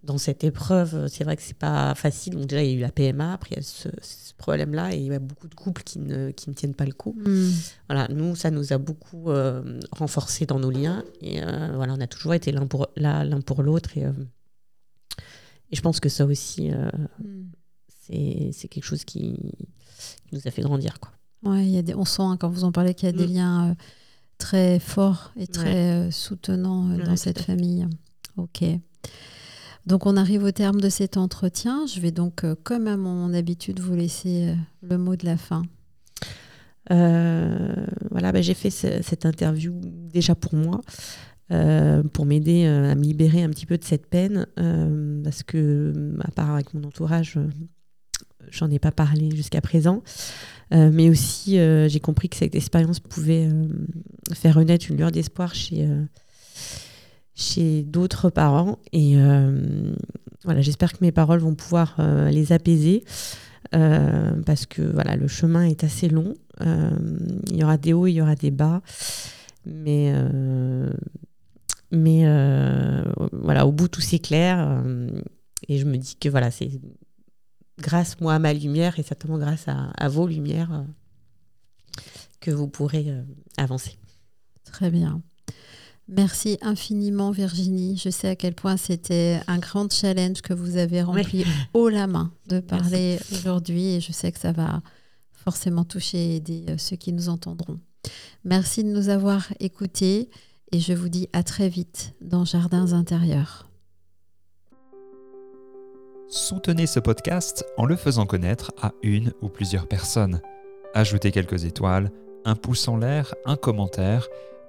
dans 0.03 0.17
cette 0.17 0.43
épreuve, 0.43 1.07
c'est 1.07 1.23
vrai 1.23 1.35
que 1.35 1.43
c'est 1.43 1.57
pas 1.57 1.93
facile. 1.95 2.35
Donc 2.35 2.47
déjà, 2.47 2.63
il 2.63 2.69
y 2.69 2.73
a 2.73 2.77
eu 2.77 2.81
la 2.81 2.91
PMA, 2.91 3.33
après 3.33 3.49
il 3.51 3.57
y 3.57 3.59
a 3.59 3.63
ce, 3.63 3.89
problème-là, 4.37 4.93
et 4.93 4.97
il 4.97 5.07
y 5.07 5.13
a 5.13 5.19
beaucoup 5.19 5.47
de 5.47 5.55
couples 5.55 5.81
qui 5.81 5.97
ne, 5.97 6.29
qui 6.29 6.49
ne 6.49 6.55
tiennent 6.55 6.75
pas 6.75 6.85
le 6.85 6.93
coup. 6.93 7.15
Hmm. 7.17 7.49
Voilà, 7.89 8.07
nous, 8.09 8.35
ça 8.35 8.51
nous 8.51 8.71
a 8.71 8.77
beaucoup 8.77 9.31
euh, 9.31 9.79
renforcé 9.91 10.45
dans 10.45 10.59
nos 10.59 10.69
liens, 10.69 11.03
et 11.21 11.43
euh, 11.43 11.71
voilà, 11.73 11.93
on 11.93 11.99
a 11.99 12.07
toujours 12.07 12.35
été 12.35 12.51
l'un 12.51 12.67
pour 12.67 12.87
l'un 12.95 13.41
pour 13.41 13.63
l'autre, 13.63 13.97
et, 13.97 14.05
euh, 14.05 14.11
et 15.71 15.75
je 15.75 15.81
pense 15.81 15.99
que 15.99 16.07
ça 16.07 16.25
aussi, 16.25 16.69
hmm. 16.69 18.51
c'est 18.53 18.67
quelque 18.67 18.85
chose 18.85 19.03
qui, 19.03 19.53
nous 20.31 20.41
a 20.45 20.51
fait 20.51 20.61
grandir, 20.61 20.99
quoi. 20.99 21.11
Ouais, 21.43 21.65
y 21.65 21.77
a 21.77 21.81
des, 21.81 21.95
on 21.95 22.05
sent 22.05 22.21
hein, 22.21 22.37
quand 22.39 22.49
vous 22.49 22.63
en 22.63 22.71
parlez 22.71 22.93
qu'il 22.93 23.07
y 23.07 23.09
a 23.09 23.15
des 23.15 23.27
hmm. 23.27 23.33
liens 23.33 23.75
très 24.37 24.79
forts 24.79 25.31
et 25.35 25.47
très 25.47 26.11
soutenants 26.11 26.95
dans 26.97 27.15
cette 27.15 27.41
famille. 27.41 27.87
Ok. 28.37 28.63
Donc 29.87 30.05
on 30.05 30.17
arrive 30.17 30.43
au 30.43 30.51
terme 30.51 30.81
de 30.81 30.89
cet 30.89 31.15
entretien. 31.15 31.85
Je 31.87 32.01
vais 32.01 32.11
donc, 32.11 32.43
euh, 32.43 32.55
comme 32.61 32.87
à 32.87 32.97
mon 32.97 33.33
habitude, 33.33 33.79
vous 33.79 33.95
laisser 33.95 34.49
euh, 34.49 34.55
le 34.81 34.97
mot 34.97 35.15
de 35.15 35.25
la 35.25 35.37
fin. 35.37 35.63
Euh, 36.91 37.73
voilà, 38.11 38.33
bah, 38.33 38.41
j'ai 38.41 38.53
fait 38.53 38.69
cette 38.69 39.25
interview 39.25 39.73
déjà 39.81 40.35
pour 40.35 40.55
moi, 40.55 40.81
pour 42.13 42.25
m'aider 42.25 42.65
à 42.65 42.95
me 42.95 43.03
libérer 43.03 43.43
un 43.43 43.49
petit 43.49 43.65
peu 43.65 43.77
de 43.77 43.83
cette 43.83 44.07
peine, 44.07 44.45
parce 45.23 45.43
que, 45.43 46.15
à 46.21 46.31
part 46.31 46.51
avec 46.51 46.73
mon 46.73 46.83
entourage, 46.85 47.37
j'en 48.49 48.71
ai 48.71 48.79
pas 48.79 48.91
parlé 48.91 49.35
jusqu'à 49.35 49.59
présent. 49.59 50.01
mais 50.71 51.09
aussi, 51.09 51.57
j'ai 51.89 51.99
compris 51.99 52.29
que 52.29 52.37
cette 52.37 52.55
expérience 52.55 53.01
pouvait 53.01 53.49
faire 54.33 54.55
renaître 54.55 54.85
une 54.89 54.95
lueur 54.95 55.11
d'espoir 55.11 55.53
chez 55.53 55.85
chez 57.37 57.83
d'autres 57.83 58.29
parents. 58.29 58.79
Et 58.91 59.13
euh, 59.15 59.93
voilà, 60.43 60.61
j'espère 60.61 60.91
que 60.91 60.97
mes 61.01 61.11
paroles 61.13 61.39
vont 61.39 61.55
pouvoir 61.55 61.95
euh, 61.99 62.29
les 62.29 62.51
apaiser. 62.51 63.05
Euh, 63.75 64.41
parce 64.45 64.65
que 64.65 64.81
voilà, 64.81 65.15
le 65.15 65.27
chemin 65.27 65.63
est 65.63 65.83
assez 65.83 66.09
long. 66.09 66.33
il 66.59 67.55
y 67.55 67.63
aura 67.63 67.77
des 67.77 67.93
hauts, 67.93 68.07
il 68.07 68.13
y 68.13 68.21
aura 68.21 68.35
des 68.35 68.51
bas. 68.51 68.81
Mais, 69.65 70.13
voilà, 73.31 73.67
au 73.67 73.71
bout, 73.71 73.87
tout 73.87 74.01
s'éclaire. 74.01 74.83
et 75.67 75.77
je 75.77 75.85
me 75.85 75.97
dis 75.97 76.15
que 76.15 76.29
voilà, 76.29 76.49
c'est 76.51 76.71
grâce 77.79 78.19
moi 78.19 78.33
à 78.33 78.39
ma 78.39 78.53
lumière 78.53 78.97
et 78.97 79.03
certainement 79.03 79.37
grâce 79.37 79.65
à 79.67 80.09
vos 80.09 80.25
lumières 80.27 80.85
que 82.39 82.49
vous 82.49 82.67
pourrez 82.67 83.13
avancer. 83.57 83.97
Très 84.63 84.89
bien. 84.89 85.21
Merci 86.09 86.57
infiniment 86.61 87.31
Virginie. 87.31 87.97
Je 87.97 88.09
sais 88.09 88.29
à 88.29 88.35
quel 88.35 88.53
point 88.53 88.77
c'était 88.77 89.41
un 89.47 89.57
grand 89.57 89.91
challenge 89.91 90.41
que 90.41 90.53
vous 90.53 90.77
avez 90.77 91.01
rempli 91.01 91.45
haut 91.73 91.89
la 91.89 92.07
main 92.07 92.31
de 92.47 92.61
parler 92.61 93.19
aujourd'hui 93.31 93.95
et 93.95 93.99
je 93.99 94.13
sais 94.13 94.31
que 94.31 94.39
ça 94.39 94.53
va 94.53 94.81
forcément 95.33 95.83
toucher 95.83 96.17
et 96.17 96.35
aider 96.37 96.65
euh, 96.69 96.77
ceux 96.77 96.95
qui 96.95 97.11
nous 97.11 97.29
entendront. 97.29 97.77
Merci 98.45 98.83
de 98.83 98.89
nous 98.89 99.09
avoir 99.09 99.47
écoutés 99.59 100.29
et 100.71 100.79
je 100.79 100.93
vous 100.93 101.09
dis 101.09 101.27
à 101.33 101.43
très 101.43 101.67
vite 101.67 102.13
dans 102.21 102.45
Jardins 102.45 102.93
intérieurs. 102.93 103.69
Soutenez 106.29 106.87
ce 106.87 106.99
podcast 106.99 107.65
en 107.77 107.85
le 107.85 107.95
faisant 107.95 108.25
connaître 108.25 108.73
à 108.81 108.91
une 109.03 109.33
ou 109.41 109.49
plusieurs 109.49 109.87
personnes. 109.87 110.41
Ajoutez 110.93 111.31
quelques 111.31 111.65
étoiles, 111.65 112.11
un 112.43 112.55
pouce 112.55 112.87
en 112.87 112.97
l'air, 112.97 113.33
un 113.45 113.55
commentaire 113.55 114.27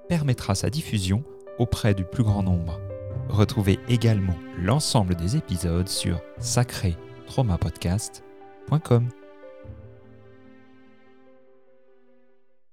permettra 0.09 0.55
sa 0.55 0.69
diffusion 0.69 1.23
auprès 1.59 1.93
du 1.93 2.03
plus 2.03 2.23
grand 2.23 2.43
nombre. 2.43 2.81
Retrouvez 3.29 3.79
également 3.87 4.35
l'ensemble 4.57 5.15
des 5.15 5.37
épisodes 5.37 5.87
sur 5.87 6.19
sacré 6.39 6.97
traumapodcast.com. 7.27 9.07